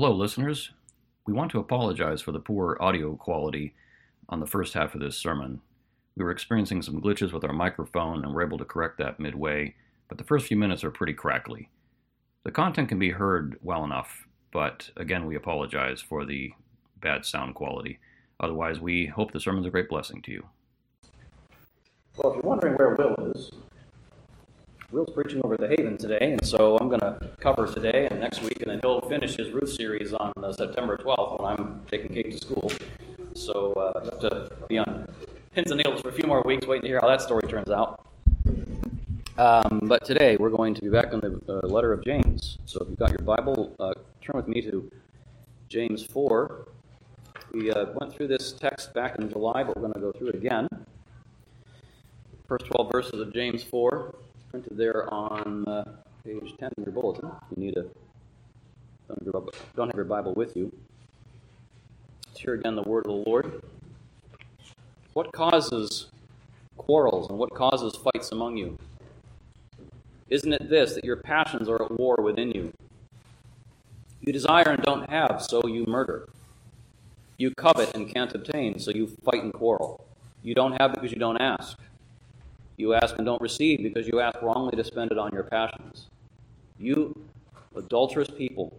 Hello, 0.00 0.12
listeners. 0.12 0.70
We 1.26 1.32
want 1.32 1.50
to 1.50 1.58
apologize 1.58 2.22
for 2.22 2.30
the 2.30 2.38
poor 2.38 2.76
audio 2.80 3.16
quality 3.16 3.74
on 4.28 4.38
the 4.38 4.46
first 4.46 4.72
half 4.74 4.94
of 4.94 5.00
this 5.00 5.16
sermon. 5.16 5.60
We 6.16 6.22
were 6.22 6.30
experiencing 6.30 6.82
some 6.82 7.02
glitches 7.02 7.32
with 7.32 7.42
our 7.42 7.52
microphone 7.52 8.24
and 8.24 8.32
were 8.32 8.46
able 8.46 8.58
to 8.58 8.64
correct 8.64 8.98
that 8.98 9.18
midway, 9.18 9.74
but 10.08 10.16
the 10.16 10.22
first 10.22 10.46
few 10.46 10.56
minutes 10.56 10.84
are 10.84 10.92
pretty 10.92 11.14
crackly. 11.14 11.68
The 12.44 12.52
content 12.52 12.88
can 12.88 13.00
be 13.00 13.10
heard 13.10 13.58
well 13.60 13.82
enough, 13.82 14.28
but 14.52 14.88
again, 14.96 15.26
we 15.26 15.34
apologize 15.34 16.00
for 16.00 16.24
the 16.24 16.52
bad 17.00 17.26
sound 17.26 17.56
quality. 17.56 17.98
Otherwise, 18.38 18.78
we 18.78 19.06
hope 19.06 19.32
the 19.32 19.40
sermon's 19.40 19.66
a 19.66 19.70
great 19.70 19.88
blessing 19.88 20.22
to 20.22 20.30
you. 20.30 20.46
Well, 22.18 22.34
if 22.34 22.36
you're 22.36 22.42
wondering 22.48 22.74
where 22.74 22.94
Will 22.94 23.32
is, 23.34 23.50
Will's 24.90 25.10
preaching 25.10 25.42
over 25.44 25.58
the 25.58 25.68
Haven 25.68 25.98
today, 25.98 26.32
and 26.32 26.46
so 26.46 26.78
I'm 26.78 26.88
going 26.88 27.00
to 27.00 27.20
cover 27.40 27.66
today 27.66 28.08
and 28.10 28.20
next 28.20 28.40
week, 28.40 28.62
and 28.62 28.70
then 28.70 28.80
he'll 28.80 29.02
finish 29.02 29.36
his 29.36 29.50
Ruth 29.50 29.70
series 29.70 30.14
on 30.14 30.32
uh, 30.42 30.50
September 30.50 30.96
12th 30.96 31.42
when 31.42 31.52
I'm 31.52 31.82
taking 31.90 32.08
Kate 32.08 32.32
to 32.32 32.38
school. 32.38 32.72
So 33.34 33.74
uh, 33.74 34.02
have 34.02 34.18
to 34.20 34.50
be 34.66 34.78
on 34.78 35.06
pins 35.54 35.70
and 35.70 35.76
needles 35.76 36.00
for 36.00 36.08
a 36.08 36.12
few 36.12 36.26
more 36.26 36.40
weeks, 36.40 36.66
waiting 36.66 36.84
to 36.84 36.88
hear 36.88 37.00
how 37.02 37.08
that 37.08 37.20
story 37.20 37.46
turns 37.46 37.68
out. 37.68 38.06
Um, 39.36 39.82
but 39.82 40.06
today 40.06 40.38
we're 40.38 40.48
going 40.48 40.72
to 40.72 40.80
be 40.80 40.88
back 40.88 41.12
on 41.12 41.20
the 41.20 41.38
uh, 41.46 41.66
letter 41.66 41.92
of 41.92 42.02
James. 42.02 42.56
So 42.64 42.78
if 42.80 42.88
you've 42.88 42.98
got 42.98 43.10
your 43.10 43.18
Bible, 43.18 43.76
uh, 43.78 43.92
turn 44.22 44.36
with 44.36 44.48
me 44.48 44.62
to 44.62 44.90
James 45.68 46.02
4. 46.02 46.66
We 47.52 47.70
uh, 47.70 47.88
went 48.00 48.14
through 48.14 48.28
this 48.28 48.52
text 48.52 48.94
back 48.94 49.18
in 49.18 49.28
July, 49.28 49.64
but 49.64 49.76
we're 49.76 49.82
going 49.82 49.92
to 49.92 50.00
go 50.00 50.12
through 50.12 50.28
it 50.28 50.36
again. 50.36 50.66
First 52.46 52.64
12 52.64 52.90
verses 52.90 53.20
of 53.20 53.34
James 53.34 53.62
4 53.62 54.14
there 54.70 55.12
on 55.12 55.64
uh, 55.66 55.84
page 56.24 56.54
10 56.58 56.70
in 56.78 56.84
your 56.84 56.92
bulletin. 56.92 57.30
You 57.56 57.64
need 57.64 57.76
a 57.76 57.84
don't 59.08 59.24
have, 59.24 59.26
your, 59.26 59.44
don't 59.74 59.88
have 59.88 59.96
your 59.96 60.04
Bible 60.04 60.34
with 60.34 60.54
you. 60.56 60.70
Let's 62.26 62.40
hear 62.40 62.54
again 62.54 62.76
the 62.76 62.82
word 62.82 63.06
of 63.06 63.12
the 63.12 63.30
Lord. 63.30 63.62
What 65.14 65.32
causes 65.32 66.08
quarrels 66.76 67.30
and 67.30 67.38
what 67.38 67.54
causes 67.54 67.96
fights 67.96 68.32
among 68.32 68.58
you? 68.58 68.78
Isn't 70.28 70.52
it 70.52 70.68
this 70.68 70.94
that 70.94 71.04
your 71.04 71.16
passions 71.16 71.68
are 71.68 71.82
at 71.82 71.98
war 71.98 72.16
within 72.22 72.50
you? 72.52 72.72
You 74.20 74.32
desire 74.32 74.68
and 74.68 74.82
don't 74.82 75.08
have, 75.08 75.42
so 75.42 75.66
you 75.66 75.86
murder. 75.86 76.28
You 77.38 77.54
covet 77.54 77.94
and 77.94 78.12
can't 78.12 78.34
obtain, 78.34 78.78
so 78.78 78.90
you 78.90 79.06
fight 79.24 79.42
and 79.42 79.52
quarrel. 79.52 80.04
You 80.42 80.54
don't 80.54 80.80
have 80.80 80.92
because 80.92 81.12
you 81.12 81.18
don't 81.18 81.40
ask. 81.40 81.78
You 82.78 82.94
ask 82.94 83.16
and 83.16 83.26
don't 83.26 83.42
receive 83.42 83.82
because 83.82 84.06
you 84.06 84.20
ask 84.20 84.40
wrongly 84.40 84.76
to 84.76 84.84
spend 84.84 85.10
it 85.10 85.18
on 85.18 85.32
your 85.32 85.42
passions. 85.42 86.06
You 86.78 87.28
adulterous 87.76 88.30
people, 88.30 88.72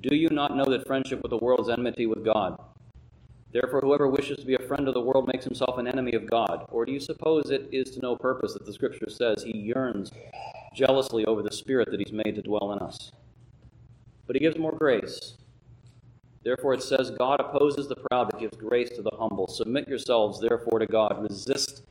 do 0.00 0.14
you 0.14 0.28
not 0.30 0.56
know 0.56 0.64
that 0.66 0.86
friendship 0.86 1.22
with 1.22 1.30
the 1.30 1.38
world 1.38 1.60
is 1.60 1.68
enmity 1.68 2.06
with 2.06 2.24
God? 2.24 2.56
Therefore, 3.52 3.80
whoever 3.80 4.06
wishes 4.06 4.38
to 4.38 4.46
be 4.46 4.54
a 4.54 4.68
friend 4.68 4.86
of 4.86 4.94
the 4.94 5.00
world 5.00 5.28
makes 5.32 5.44
himself 5.44 5.76
an 5.78 5.88
enemy 5.88 6.12
of 6.12 6.30
God. 6.30 6.66
Or 6.70 6.84
do 6.84 6.92
you 6.92 7.00
suppose 7.00 7.50
it 7.50 7.68
is 7.72 7.90
to 7.92 8.00
no 8.00 8.14
purpose 8.14 8.52
that 8.52 8.64
the 8.64 8.72
Scripture 8.72 9.10
says 9.10 9.42
he 9.42 9.56
yearns 9.56 10.12
jealously 10.72 11.24
over 11.24 11.42
the 11.42 11.50
Spirit 11.50 11.90
that 11.90 11.98
he's 11.98 12.12
made 12.12 12.36
to 12.36 12.42
dwell 12.42 12.72
in 12.72 12.78
us? 12.78 13.10
But 14.26 14.36
he 14.36 14.40
gives 14.40 14.58
more 14.58 14.72
grace. 14.72 15.36
Therefore, 16.44 16.74
it 16.74 16.82
says, 16.82 17.10
God 17.10 17.40
opposes 17.40 17.88
the 17.88 17.96
proud, 17.96 18.30
but 18.30 18.38
gives 18.38 18.56
grace 18.56 18.90
to 18.90 19.02
the 19.02 19.16
humble. 19.18 19.48
Submit 19.48 19.88
yourselves, 19.88 20.40
therefore, 20.40 20.78
to 20.78 20.86
God. 20.86 21.26
Resist 21.28 21.82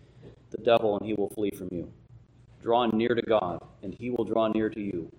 the 0.55 0.63
devil, 0.63 0.97
and 0.97 1.05
he 1.05 1.13
will 1.13 1.29
flee 1.29 1.51
from 1.51 1.69
you. 1.71 1.91
Draw 2.61 2.87
near 2.87 3.15
to 3.15 3.21
God, 3.21 3.59
and 3.83 3.93
he 3.93 4.09
will 4.09 4.23
draw 4.23 4.47
near 4.47 4.69
to 4.69 4.79
you. 4.79 5.11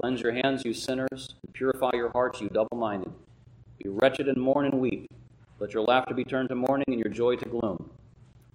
Cleanse 0.00 0.20
your 0.20 0.32
hands, 0.32 0.62
you 0.64 0.72
sinners, 0.72 1.34
and 1.42 1.54
purify 1.54 1.90
your 1.94 2.10
hearts, 2.10 2.40
you 2.40 2.48
double 2.48 2.76
minded. 2.76 3.12
Be 3.82 3.88
wretched 3.88 4.28
and 4.28 4.40
mourn 4.40 4.66
and 4.66 4.80
weep. 4.80 5.10
Let 5.58 5.72
your 5.72 5.82
laughter 5.84 6.14
be 6.14 6.24
turned 6.24 6.50
to 6.50 6.54
mourning 6.54 6.86
and 6.88 6.98
your 6.98 7.12
joy 7.12 7.36
to 7.36 7.48
gloom. 7.48 7.90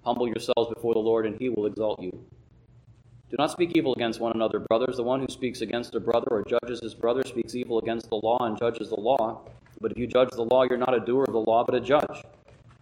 Humble 0.04 0.28
yourselves 0.28 0.74
before 0.74 0.94
the 0.94 1.00
Lord, 1.00 1.26
and 1.26 1.40
he 1.40 1.50
will 1.50 1.66
exalt 1.66 2.02
you. 2.02 2.12
Do 2.12 3.38
not 3.40 3.52
speak 3.52 3.72
evil 3.76 3.94
against 3.94 4.20
one 4.20 4.34
another, 4.34 4.60
brothers. 4.60 4.98
The 4.98 5.04
one 5.04 5.22
who 5.22 5.28
speaks 5.30 5.62
against 5.62 5.96
a 5.96 6.00
brother 6.00 6.28
or 6.32 6.44
judges 6.44 6.82
his 6.82 6.94
brother 6.94 7.24
speaks 7.26 7.56
evil 7.56 7.80
against 7.80 8.10
the 8.10 8.20
law 8.22 8.38
and 8.42 8.58
judges 8.58 8.90
the 8.90 9.00
law. 9.00 9.42
But 9.80 9.92
if 9.92 9.98
you 9.98 10.06
judge 10.06 10.30
the 10.32 10.44
law, 10.44 10.64
you're 10.64 10.78
not 10.78 10.94
a 10.94 11.00
doer 11.00 11.24
of 11.28 11.34
the 11.34 11.40
law, 11.40 11.64
but 11.64 11.74
a 11.76 11.80
judge. 11.80 12.24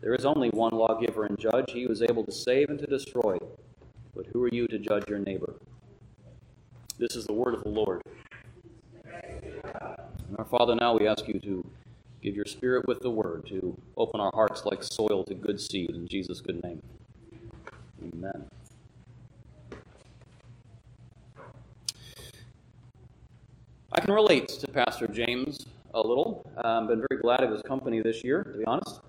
There 0.01 0.13
is 0.13 0.25
only 0.25 0.49
one 0.49 0.73
lawgiver 0.73 1.25
and 1.25 1.37
judge, 1.37 1.71
he 1.71 1.83
is 1.83 2.01
able 2.01 2.23
to 2.23 2.31
save 2.31 2.69
and 2.69 2.79
to 2.79 2.87
destroy. 2.87 3.37
But 4.15 4.27
who 4.27 4.43
are 4.43 4.49
you 4.49 4.67
to 4.67 4.79
judge 4.79 5.09
your 5.09 5.19
neighbor? 5.19 5.55
This 6.97 7.15
is 7.15 7.25
the 7.25 7.33
word 7.33 7.53
of 7.53 7.63
the 7.63 7.69
Lord. 7.69 8.01
And 9.03 10.37
our 10.37 10.45
Father, 10.45 10.75
now 10.75 10.97
we 10.97 11.07
ask 11.07 11.27
you 11.27 11.39
to 11.39 11.65
give 12.21 12.35
your 12.35 12.45
spirit 12.45 12.87
with 12.87 13.01
the 13.01 13.09
word, 13.09 13.45
to 13.47 13.77
open 13.97 14.21
our 14.21 14.31
hearts 14.33 14.65
like 14.65 14.83
soil 14.83 15.23
to 15.25 15.33
good 15.33 15.59
seed. 15.59 15.89
In 15.91 16.07
Jesus' 16.07 16.39
good 16.41 16.63
name. 16.63 16.81
Amen. 18.01 18.45
I 23.91 24.01
can 24.01 24.13
relate 24.13 24.47
to 24.47 24.67
Pastor 24.67 25.07
James 25.07 25.65
a 25.93 25.99
little. 25.99 26.49
I've 26.63 26.87
been 26.87 27.03
very 27.09 27.21
glad 27.21 27.43
of 27.43 27.51
his 27.51 27.61
company 27.63 28.01
this 28.01 28.23
year, 28.23 28.43
to 28.43 28.57
be 28.57 28.65
honest. 28.65 29.01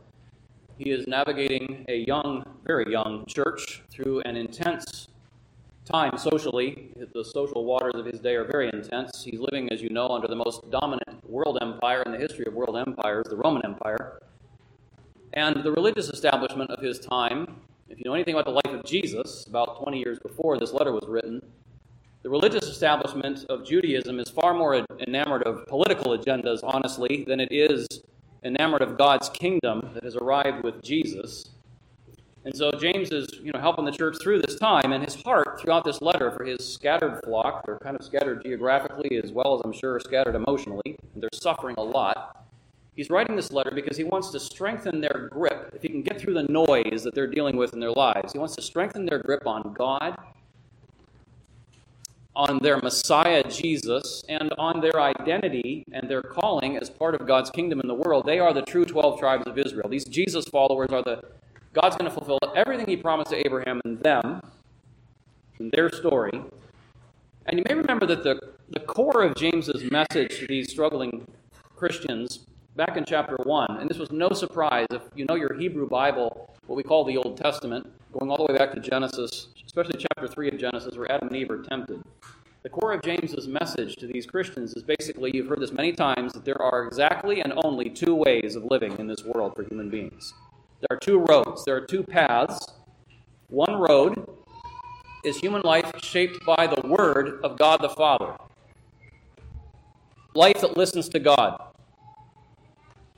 He 0.80 0.92
is 0.92 1.06
navigating 1.06 1.84
a 1.88 2.06
young, 2.06 2.42
very 2.64 2.90
young 2.90 3.26
church 3.26 3.82
through 3.90 4.20
an 4.20 4.34
intense 4.34 5.08
time 5.84 6.16
socially. 6.16 6.88
The 7.12 7.22
social 7.22 7.66
waters 7.66 7.96
of 7.96 8.06
his 8.06 8.18
day 8.18 8.34
are 8.36 8.46
very 8.46 8.70
intense. 8.72 9.22
He's 9.22 9.40
living, 9.40 9.70
as 9.70 9.82
you 9.82 9.90
know, 9.90 10.08
under 10.08 10.26
the 10.26 10.36
most 10.36 10.70
dominant 10.70 11.22
world 11.28 11.58
empire 11.60 12.02
in 12.06 12.12
the 12.12 12.18
history 12.18 12.46
of 12.46 12.54
world 12.54 12.78
empires, 12.78 13.26
the 13.28 13.36
Roman 13.36 13.62
Empire. 13.62 14.22
And 15.34 15.62
the 15.62 15.70
religious 15.70 16.08
establishment 16.08 16.70
of 16.70 16.82
his 16.82 16.98
time, 16.98 17.60
if 17.90 17.98
you 17.98 18.04
know 18.06 18.14
anything 18.14 18.34
about 18.34 18.46
the 18.46 18.52
life 18.52 18.74
of 18.74 18.82
Jesus, 18.82 19.46
about 19.46 19.82
20 19.82 19.98
years 19.98 20.18
before 20.18 20.56
this 20.56 20.72
letter 20.72 20.92
was 20.92 21.04
written, 21.06 21.42
the 22.22 22.30
religious 22.30 22.64
establishment 22.64 23.44
of 23.50 23.66
Judaism 23.66 24.18
is 24.18 24.30
far 24.30 24.54
more 24.54 24.86
enamored 25.06 25.42
of 25.42 25.66
political 25.66 26.16
agendas, 26.16 26.60
honestly, 26.62 27.24
than 27.28 27.38
it 27.38 27.52
is 27.52 27.86
enamored 28.42 28.82
of 28.82 28.96
God's 28.96 29.28
kingdom 29.28 29.90
that 29.94 30.04
has 30.04 30.16
arrived 30.16 30.64
with 30.64 30.82
Jesus. 30.82 31.50
And 32.44 32.56
so 32.56 32.70
James 32.72 33.10
is, 33.10 33.28
you 33.42 33.52
know, 33.52 33.60
helping 33.60 33.84
the 33.84 33.92
church 33.92 34.16
through 34.22 34.40
this 34.40 34.58
time, 34.58 34.92
and 34.92 35.04
his 35.04 35.20
heart 35.22 35.60
throughout 35.60 35.84
this 35.84 36.00
letter 36.00 36.30
for 36.30 36.44
his 36.44 36.66
scattered 36.66 37.20
flock, 37.22 37.66
they're 37.66 37.78
kind 37.78 37.96
of 37.98 38.04
scattered 38.04 38.42
geographically 38.42 39.20
as 39.22 39.30
well 39.30 39.54
as 39.54 39.60
I'm 39.62 39.72
sure 39.72 40.00
scattered 40.00 40.34
emotionally, 40.34 40.96
and 41.14 41.22
they're 41.22 41.28
suffering 41.34 41.74
a 41.76 41.82
lot. 41.82 42.46
He's 42.96 43.10
writing 43.10 43.36
this 43.36 43.52
letter 43.52 43.72
because 43.74 43.96
he 43.96 44.04
wants 44.04 44.30
to 44.30 44.40
strengthen 44.40 45.00
their 45.00 45.28
grip. 45.30 45.72
If 45.74 45.82
he 45.82 45.88
can 45.88 46.02
get 46.02 46.20
through 46.20 46.34
the 46.34 46.44
noise 46.44 47.02
that 47.04 47.14
they're 47.14 47.26
dealing 47.26 47.56
with 47.56 47.74
in 47.74 47.80
their 47.80 47.92
lives, 47.92 48.32
he 48.32 48.38
wants 48.38 48.56
to 48.56 48.62
strengthen 48.62 49.04
their 49.04 49.18
grip 49.18 49.46
on 49.46 49.74
God 49.74 50.16
on 52.34 52.58
their 52.62 52.78
Messiah 52.78 53.42
Jesus 53.48 54.22
and 54.28 54.52
on 54.58 54.80
their 54.80 55.00
identity 55.00 55.84
and 55.92 56.08
their 56.08 56.22
calling 56.22 56.76
as 56.76 56.88
part 56.88 57.14
of 57.14 57.26
God's 57.26 57.50
kingdom 57.50 57.80
in 57.80 57.88
the 57.88 57.94
world. 57.94 58.24
They 58.26 58.38
are 58.38 58.54
the 58.54 58.62
true 58.62 58.84
12 58.84 59.18
tribes 59.18 59.46
of 59.46 59.58
Israel. 59.58 59.88
These 59.88 60.04
Jesus 60.04 60.44
followers 60.46 60.90
are 60.90 61.02
the 61.02 61.22
God's 61.72 61.96
going 61.96 62.10
to 62.10 62.14
fulfill 62.14 62.38
everything 62.56 62.86
he 62.86 62.96
promised 62.96 63.30
to 63.30 63.46
Abraham 63.46 63.80
and 63.84 64.00
them 64.00 64.42
in 65.60 65.70
their 65.70 65.88
story. 65.90 66.32
And 67.46 67.58
you 67.58 67.64
may 67.68 67.74
remember 67.74 68.06
that 68.06 68.24
the, 68.24 68.40
the 68.70 68.80
core 68.80 69.22
of 69.22 69.34
James's 69.36 69.88
message 69.90 70.40
to 70.40 70.46
these 70.48 70.70
struggling 70.70 71.26
Christians 71.76 72.40
back 72.76 72.96
in 72.96 73.04
chapter 73.04 73.36
1, 73.44 73.78
and 73.78 73.88
this 73.88 73.98
was 73.98 74.10
no 74.10 74.30
surprise 74.30 74.86
if 74.90 75.02
you 75.14 75.24
know 75.26 75.34
your 75.34 75.54
Hebrew 75.54 75.88
Bible, 75.88 76.54
what 76.66 76.76
we 76.76 76.82
call 76.82 77.04
the 77.04 77.16
Old 77.16 77.36
Testament, 77.36 77.86
going 78.12 78.30
all 78.30 78.36
the 78.36 78.52
way 78.52 78.58
back 78.58 78.72
to 78.72 78.80
Genesis, 78.80 79.48
especially 79.64 79.98
chapter 79.98 80.26
3 80.26 80.48
of 80.48 80.58
Genesis, 80.58 80.96
where 80.96 81.10
Adam 81.10 81.28
and 81.28 81.36
Eve 81.36 81.50
are 81.50 81.62
tempted. 81.62 82.02
The 82.62 82.68
core 82.68 82.92
of 82.92 83.00
James's 83.00 83.48
message 83.48 83.96
to 83.96 84.06
these 84.06 84.26
Christians 84.26 84.74
is 84.74 84.82
basically, 84.82 85.30
you've 85.32 85.48
heard 85.48 85.60
this 85.60 85.72
many 85.72 85.92
times, 85.92 86.34
that 86.34 86.44
there 86.44 86.60
are 86.60 86.84
exactly 86.84 87.40
and 87.40 87.54
only 87.64 87.88
two 87.88 88.14
ways 88.14 88.54
of 88.54 88.64
living 88.64 88.98
in 88.98 89.06
this 89.06 89.24
world 89.24 89.54
for 89.56 89.62
human 89.62 89.88
beings. 89.88 90.34
There 90.80 90.94
are 90.94 91.00
two 91.00 91.20
roads, 91.20 91.64
there 91.64 91.76
are 91.76 91.86
two 91.86 92.02
paths. 92.02 92.66
One 93.48 93.76
road 93.76 94.28
is 95.24 95.38
human 95.38 95.62
life 95.62 95.90
shaped 96.02 96.44
by 96.44 96.66
the 96.66 96.86
Word 96.86 97.40
of 97.42 97.56
God 97.58 97.80
the 97.80 97.88
Father. 97.88 98.36
Life 100.34 100.60
that 100.60 100.76
listens 100.76 101.08
to 101.08 101.18
God. 101.18 101.62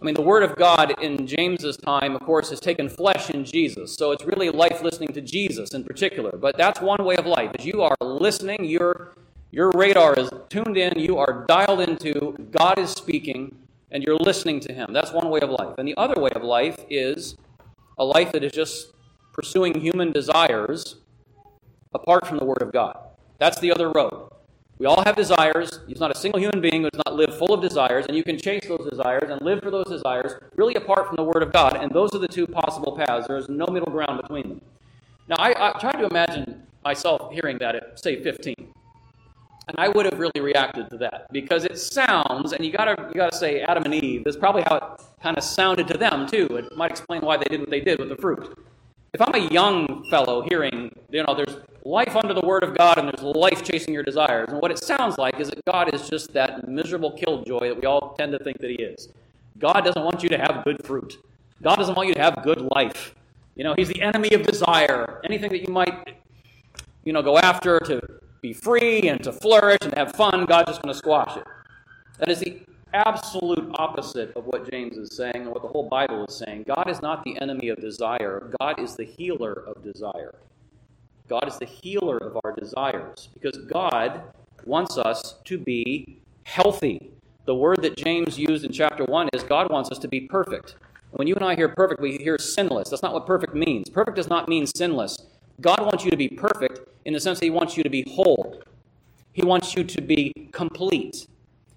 I 0.00 0.04
mean, 0.04 0.14
the 0.14 0.22
Word 0.22 0.44
of 0.44 0.56
God 0.56 1.00
in 1.02 1.26
James's 1.26 1.76
time, 1.76 2.14
of 2.14 2.22
course, 2.22 2.50
has 2.50 2.60
taken 2.60 2.88
flesh 2.88 3.30
in 3.30 3.44
Jesus. 3.44 3.96
So 3.96 4.12
it's 4.12 4.24
really 4.24 4.50
life 4.50 4.82
listening 4.82 5.12
to 5.14 5.20
Jesus 5.20 5.74
in 5.74 5.84
particular. 5.84 6.32
But 6.36 6.56
that's 6.56 6.80
one 6.80 7.04
way 7.04 7.16
of 7.16 7.26
life. 7.26 7.50
As 7.58 7.64
you 7.64 7.82
are 7.82 7.96
listening, 8.00 8.64
your, 8.64 9.14
your 9.52 9.70
radar 9.72 10.14
is 10.14 10.30
tuned 10.48 10.78
in, 10.78 10.98
you 10.98 11.18
are 11.18 11.44
dialed 11.46 11.80
into, 11.80 12.34
God 12.50 12.78
is 12.78 12.90
speaking, 12.90 13.54
and 13.90 14.02
you're 14.02 14.16
listening 14.16 14.60
to 14.60 14.72
Him. 14.72 14.94
That's 14.94 15.12
one 15.12 15.28
way 15.28 15.40
of 15.40 15.50
life. 15.50 15.74
And 15.76 15.86
the 15.86 15.94
other 15.98 16.20
way 16.20 16.30
of 16.34 16.42
life 16.42 16.76
is 16.88 17.36
a 17.98 18.04
life 18.04 18.32
that 18.32 18.42
is 18.42 18.52
just 18.52 18.94
pursuing 19.34 19.78
human 19.78 20.10
desires 20.10 20.96
apart 21.92 22.26
from 22.26 22.38
the 22.38 22.46
Word 22.46 22.62
of 22.62 22.72
God. 22.72 22.98
That's 23.38 23.60
the 23.60 23.70
other 23.70 23.90
road. 23.90 24.30
We 24.78 24.86
all 24.86 25.04
have 25.04 25.16
desires. 25.16 25.80
There's 25.86 26.00
not 26.00 26.10
a 26.10 26.18
single 26.18 26.40
human 26.40 26.62
being 26.62 26.84
who 26.84 26.90
does 26.90 27.02
not 27.06 27.14
live 27.14 27.36
full 27.36 27.52
of 27.52 27.60
desires, 27.60 28.06
and 28.06 28.16
you 28.16 28.24
can 28.24 28.38
chase 28.38 28.66
those 28.66 28.88
desires 28.88 29.30
and 29.30 29.42
live 29.42 29.60
for 29.62 29.70
those 29.70 29.86
desires 29.86 30.32
really 30.56 30.76
apart 30.76 31.06
from 31.06 31.16
the 31.16 31.24
Word 31.24 31.42
of 31.42 31.52
God, 31.52 31.76
and 31.76 31.92
those 31.92 32.14
are 32.14 32.18
the 32.18 32.26
two 32.26 32.46
possible 32.46 32.96
paths. 32.96 33.28
There 33.28 33.36
is 33.36 33.50
no 33.50 33.66
middle 33.66 33.92
ground 33.92 34.22
between 34.22 34.48
them. 34.48 34.60
Now, 35.28 35.36
I, 35.38 35.50
I 35.50 35.78
tried 35.78 36.00
to 36.00 36.06
imagine 36.06 36.62
myself 36.82 37.30
hearing 37.32 37.58
that 37.58 37.74
at, 37.74 38.00
say, 38.00 38.22
15. 38.22 38.72
And 39.68 39.76
I 39.78 39.88
would 39.88 40.06
have 40.06 40.18
really 40.18 40.40
reacted 40.40 40.90
to 40.90 40.98
that 40.98 41.28
because 41.32 41.64
it 41.64 41.78
sounds, 41.78 42.52
and 42.52 42.64
you 42.64 42.72
gotta 42.72 42.96
you 43.08 43.14
gotta 43.14 43.36
say 43.36 43.60
Adam 43.60 43.84
and 43.84 43.94
Eve. 43.94 44.24
That's 44.24 44.36
probably 44.36 44.62
how 44.62 44.76
it 44.76 44.82
kind 45.22 45.38
of 45.38 45.44
sounded 45.44 45.86
to 45.88 45.98
them 45.98 46.26
too. 46.26 46.46
It 46.56 46.76
might 46.76 46.90
explain 46.90 47.20
why 47.22 47.36
they 47.36 47.44
did 47.44 47.60
what 47.60 47.70
they 47.70 47.80
did 47.80 47.98
with 47.98 48.08
the 48.08 48.16
fruit. 48.16 48.58
If 49.14 49.20
I'm 49.20 49.34
a 49.34 49.46
young 49.52 50.04
fellow 50.10 50.42
hearing, 50.48 50.90
you 51.10 51.22
know, 51.22 51.34
there's 51.34 51.58
life 51.84 52.16
under 52.16 52.34
the 52.34 52.40
Word 52.40 52.64
of 52.64 52.76
God 52.76 52.98
and 52.98 53.06
there's 53.06 53.22
life 53.22 53.62
chasing 53.62 53.94
your 53.94 54.02
desires, 54.02 54.48
and 54.50 54.60
what 54.60 54.70
it 54.70 54.78
sounds 54.78 55.18
like 55.18 55.38
is 55.38 55.50
that 55.50 55.64
God 55.64 55.94
is 55.94 56.08
just 56.08 56.32
that 56.32 56.66
miserable 56.66 57.12
killjoy 57.12 57.68
that 57.68 57.76
we 57.80 57.86
all 57.86 58.14
tend 58.18 58.32
to 58.32 58.38
think 58.38 58.58
that 58.58 58.70
He 58.70 58.76
is. 58.76 59.10
God 59.58 59.82
doesn't 59.82 60.02
want 60.02 60.22
you 60.22 60.28
to 60.30 60.38
have 60.38 60.64
good 60.64 60.84
fruit. 60.84 61.18
God 61.62 61.76
doesn't 61.76 61.94
want 61.94 62.08
you 62.08 62.14
to 62.14 62.20
have 62.22 62.42
good 62.42 62.68
life. 62.74 63.14
You 63.54 63.64
know, 63.64 63.74
He's 63.76 63.88
the 63.88 64.02
enemy 64.02 64.30
of 64.30 64.42
desire. 64.42 65.20
Anything 65.24 65.50
that 65.50 65.60
you 65.60 65.72
might, 65.72 66.16
you 67.04 67.12
know, 67.12 67.22
go 67.22 67.38
after 67.38 67.78
to 67.80 68.00
be 68.42 68.52
free 68.52 69.02
and 69.02 69.22
to 69.22 69.32
flourish 69.32 69.78
and 69.82 69.94
have 69.96 70.12
fun, 70.16 70.44
God's 70.46 70.70
just 70.70 70.82
going 70.82 70.92
to 70.92 70.98
squash 70.98 71.36
it. 71.36 71.46
That 72.18 72.28
is 72.28 72.40
the 72.40 72.60
absolute 72.92 73.70
opposite 73.74 74.36
of 74.36 74.44
what 74.46 74.68
James 74.68 74.96
is 74.96 75.16
saying 75.16 75.36
and 75.36 75.46
what 75.46 75.62
the 75.62 75.68
whole 75.68 75.88
Bible 75.88 76.26
is 76.26 76.34
saying. 76.34 76.64
God 76.66 76.90
is 76.90 77.00
not 77.00 77.22
the 77.24 77.40
enemy 77.40 77.68
of 77.68 77.80
desire, 77.80 78.50
God 78.60 78.80
is 78.80 78.96
the 78.96 79.04
healer 79.04 79.52
of 79.52 79.82
desire. 79.84 80.34
God 81.28 81.46
is 81.46 81.56
the 81.56 81.66
healer 81.66 82.18
of 82.18 82.36
our 82.44 82.52
desires 82.52 83.28
because 83.32 83.56
God 83.58 84.22
wants 84.64 84.98
us 84.98 85.36
to 85.44 85.56
be 85.56 86.18
healthy. 86.42 87.12
The 87.44 87.54
word 87.54 87.80
that 87.82 87.96
James 87.96 88.38
used 88.38 88.64
in 88.64 88.72
chapter 88.72 89.04
1 89.04 89.30
is 89.32 89.44
God 89.44 89.70
wants 89.70 89.90
us 89.90 89.98
to 90.00 90.08
be 90.08 90.22
perfect. 90.22 90.74
When 91.12 91.28
you 91.28 91.34
and 91.36 91.44
I 91.44 91.54
hear 91.54 91.68
perfect, 91.68 92.00
we 92.00 92.18
hear 92.18 92.38
sinless. 92.38 92.90
That's 92.90 93.02
not 93.02 93.14
what 93.14 93.24
perfect 93.24 93.54
means. 93.54 93.88
Perfect 93.88 94.16
does 94.16 94.28
not 94.28 94.48
mean 94.48 94.66
sinless. 94.66 95.16
God 95.60 95.80
wants 95.80 96.04
you 96.04 96.10
to 96.10 96.16
be 96.16 96.28
perfect 96.28 96.80
in 97.04 97.12
the 97.12 97.20
sense 97.20 97.40
that 97.40 97.44
He 97.44 97.50
wants 97.50 97.76
you 97.76 97.82
to 97.82 97.90
be 97.90 98.04
whole. 98.10 98.62
He 99.32 99.44
wants 99.44 99.74
you 99.74 99.84
to 99.84 100.00
be 100.00 100.32
complete. 100.52 101.26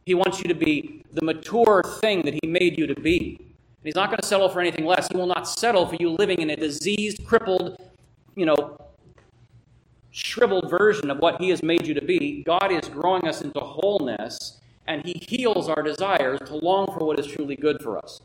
He 0.06 0.14
wants 0.14 0.40
you 0.40 0.48
to 0.50 0.56
be 0.56 1.04
the 1.14 1.24
mature 1.24 1.82
thing 2.02 2.22
that 2.24 2.38
He 2.42 2.48
made 2.48 2.78
you 2.78 2.88
to 2.88 2.96
be. 2.96 3.38
And 3.40 3.84
He's 3.84 3.96
not 3.96 4.10
going 4.10 4.20
to 4.20 4.28
settle 4.28 4.50
for 4.50 4.60
anything 4.60 4.86
less. 4.86 5.08
He 5.08 5.18
will 5.18 5.28
not 5.28 5.48
settle 5.48 5.86
for 5.88 5.96
you 5.96 6.10
living 6.12 6.42
in 6.42 6.50
a 6.50 6.56
diseased, 6.56 7.26
crippled, 7.26 7.82
you 8.36 8.46
know, 8.46 8.78
shriveled 10.12 10.70
version 10.70 11.10
of 11.10 11.20
what 11.20 11.42
He 11.42 11.50
has 11.50 11.64
made 11.64 11.88
you 11.88 11.94
to 11.94 12.06
be. 12.06 12.44
God 12.44 12.72
is 12.72 12.88
growing 12.90 13.28
us 13.28 13.42
into 13.42 13.60
wholeness, 13.60 14.60
and 14.88 15.04
He 15.04 15.22
heals 15.28 15.70
our 15.70 15.82
desires 15.82 16.40
to 16.46 16.56
long 16.56 16.88
for 16.88 17.06
what 17.06 17.20
is 17.20 17.28
truly 17.28 17.56
good 17.56 17.82
for 17.82 17.98
us. 17.98 18.22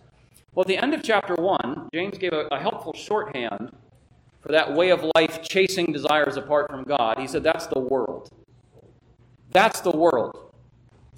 Well, 0.54 0.62
at 0.62 0.68
the 0.68 0.78
end 0.78 0.94
of 0.94 1.02
chapter 1.02 1.34
1, 1.34 1.90
James 1.94 2.18
gave 2.18 2.32
a, 2.32 2.46
a 2.50 2.58
helpful 2.58 2.92
shorthand 2.92 3.72
for 4.40 4.52
that 4.52 4.72
way 4.74 4.90
of 4.90 5.04
life 5.14 5.42
chasing 5.42 5.92
desires 5.92 6.36
apart 6.36 6.70
from 6.70 6.84
God. 6.84 7.18
He 7.18 7.26
said, 7.26 7.42
That's 7.42 7.66
the 7.66 7.78
world. 7.78 8.30
That's 9.50 9.80
the 9.80 9.90
world. 9.90 10.52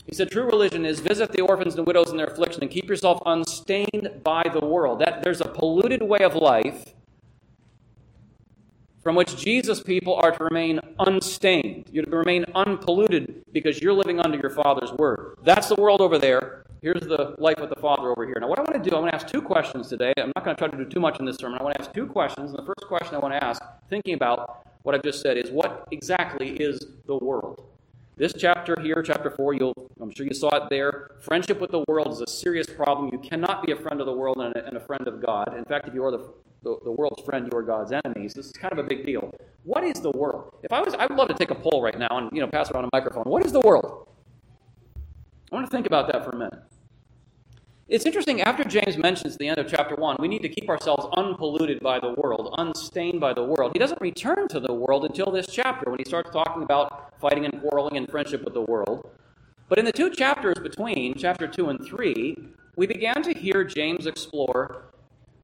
He 0.06 0.14
said, 0.14 0.30
True 0.30 0.44
religion 0.44 0.84
is 0.84 1.00
visit 1.00 1.32
the 1.32 1.42
orphans 1.42 1.76
and 1.76 1.86
widows 1.86 2.10
in 2.10 2.16
their 2.16 2.26
affliction 2.26 2.62
and 2.62 2.70
keep 2.70 2.88
yourself 2.88 3.22
unstained 3.24 4.10
by 4.24 4.42
the 4.52 4.64
world. 4.64 4.98
That 5.00 5.22
there's 5.22 5.40
a 5.40 5.48
polluted 5.48 6.02
way 6.02 6.20
of 6.20 6.34
life 6.34 6.94
from 9.02 9.16
which 9.16 9.36
Jesus 9.36 9.82
people 9.82 10.14
are 10.14 10.30
to 10.30 10.44
remain 10.44 10.80
unstained. 10.98 11.86
You're 11.90 12.04
to 12.04 12.16
remain 12.16 12.44
unpolluted 12.54 13.44
because 13.52 13.80
you're 13.80 13.92
living 13.92 14.20
under 14.20 14.38
your 14.38 14.50
Father's 14.50 14.92
word. 14.92 15.38
That's 15.42 15.68
the 15.68 15.74
world 15.74 16.00
over 16.00 16.18
there. 16.18 16.61
Here's 16.82 17.02
the 17.02 17.36
life 17.38 17.60
with 17.60 17.70
the 17.70 17.80
Father 17.80 18.10
over 18.10 18.26
here. 18.26 18.34
Now, 18.40 18.48
what 18.48 18.58
I 18.58 18.62
want 18.62 18.82
to 18.82 18.90
do, 18.90 18.96
I 18.96 18.98
want 18.98 19.12
to 19.12 19.14
ask 19.14 19.28
two 19.28 19.40
questions 19.40 19.88
today. 19.88 20.12
I'm 20.18 20.32
not 20.34 20.44
going 20.44 20.56
to 20.56 20.58
try 20.58 20.66
to 20.66 20.76
do 20.76 20.84
too 20.84 20.98
much 20.98 21.20
in 21.20 21.24
this 21.24 21.36
sermon. 21.36 21.60
I 21.60 21.62
want 21.62 21.76
to 21.76 21.80
ask 21.80 21.92
two 21.92 22.06
questions. 22.06 22.50
And 22.50 22.58
the 22.58 22.64
first 22.64 22.88
question 22.88 23.14
I 23.14 23.18
want 23.18 23.34
to 23.34 23.44
ask, 23.44 23.62
thinking 23.88 24.14
about 24.14 24.66
what 24.82 24.96
I've 24.96 25.02
just 25.04 25.22
said, 25.22 25.36
is 25.36 25.48
what 25.48 25.86
exactly 25.92 26.56
is 26.56 26.84
the 27.06 27.16
world? 27.18 27.62
This 28.16 28.32
chapter 28.36 28.74
here, 28.80 29.00
chapter 29.00 29.30
4, 29.30 29.54
you'll, 29.54 29.92
I'm 30.00 30.12
sure 30.12 30.26
you 30.26 30.34
saw 30.34 30.48
it 30.56 30.70
there. 30.70 31.12
Friendship 31.20 31.60
with 31.60 31.70
the 31.70 31.84
world 31.86 32.08
is 32.14 32.20
a 32.20 32.26
serious 32.26 32.66
problem. 32.66 33.10
You 33.12 33.20
cannot 33.20 33.64
be 33.64 33.70
a 33.70 33.76
friend 33.76 34.00
of 34.00 34.06
the 34.06 34.12
world 34.12 34.38
and 34.38 34.52
a, 34.56 34.66
and 34.66 34.76
a 34.76 34.80
friend 34.80 35.06
of 35.06 35.24
God. 35.24 35.56
In 35.56 35.64
fact, 35.64 35.86
if 35.86 35.94
you 35.94 36.04
are 36.04 36.10
the, 36.10 36.32
the, 36.64 36.78
the, 36.82 36.90
world's 36.90 37.22
friend, 37.22 37.48
you 37.50 37.56
are 37.56 37.62
God's 37.62 37.92
enemies. 37.92 38.34
This 38.34 38.46
is 38.46 38.52
kind 38.52 38.72
of 38.72 38.80
a 38.80 38.88
big 38.88 39.06
deal. 39.06 39.32
What 39.62 39.84
is 39.84 40.00
the 40.00 40.10
world? 40.10 40.56
If 40.64 40.72
I 40.72 40.80
was, 40.80 40.94
I 40.94 41.06
would 41.06 41.16
love 41.16 41.28
to 41.28 41.34
take 41.34 41.52
a 41.52 41.54
poll 41.54 41.80
right 41.80 41.96
now 41.96 42.18
and 42.18 42.28
you 42.32 42.40
know 42.40 42.48
pass 42.48 42.72
around 42.72 42.86
a 42.86 42.90
microphone. 42.92 43.22
What 43.24 43.46
is 43.46 43.52
the 43.52 43.60
world? 43.60 44.08
I 45.52 45.54
want 45.54 45.66
to 45.66 45.70
think 45.70 45.86
about 45.86 46.10
that 46.10 46.24
for 46.24 46.30
a 46.30 46.36
minute. 46.36 46.58
It's 47.92 48.06
interesting, 48.06 48.40
after 48.40 48.64
James 48.64 48.96
mentions 48.96 49.36
the 49.36 49.48
end 49.48 49.58
of 49.58 49.70
chapter 49.70 49.94
1, 49.96 50.16
we 50.18 50.26
need 50.26 50.40
to 50.40 50.48
keep 50.48 50.70
ourselves 50.70 51.06
unpolluted 51.14 51.80
by 51.80 52.00
the 52.00 52.14
world, 52.14 52.54
unstained 52.56 53.20
by 53.20 53.34
the 53.34 53.44
world. 53.44 53.72
He 53.74 53.78
doesn't 53.78 54.00
return 54.00 54.48
to 54.48 54.60
the 54.60 54.72
world 54.72 55.04
until 55.04 55.30
this 55.30 55.46
chapter 55.46 55.90
when 55.90 55.98
he 55.98 56.04
starts 56.06 56.30
talking 56.30 56.62
about 56.62 57.12
fighting 57.20 57.44
and 57.44 57.60
quarreling 57.60 57.98
and 57.98 58.10
friendship 58.10 58.44
with 58.44 58.54
the 58.54 58.62
world. 58.62 59.10
But 59.68 59.78
in 59.78 59.84
the 59.84 59.92
two 59.92 60.08
chapters 60.08 60.58
between, 60.58 61.16
chapter 61.18 61.46
2 61.46 61.68
and 61.68 61.84
3, 61.84 62.34
we 62.76 62.86
began 62.86 63.22
to 63.24 63.34
hear 63.34 63.62
James 63.62 64.06
explore 64.06 64.84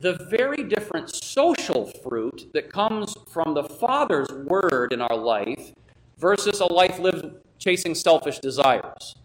the 0.00 0.14
very 0.30 0.64
different 0.64 1.14
social 1.14 1.84
fruit 2.02 2.48
that 2.54 2.72
comes 2.72 3.14
from 3.30 3.52
the 3.52 3.64
Father's 3.64 4.28
word 4.46 4.94
in 4.94 5.02
our 5.02 5.18
life 5.18 5.74
versus 6.16 6.60
a 6.60 6.72
life 6.72 6.98
lived 6.98 7.26
chasing 7.58 7.94
selfish 7.94 8.38
desires. 8.38 9.16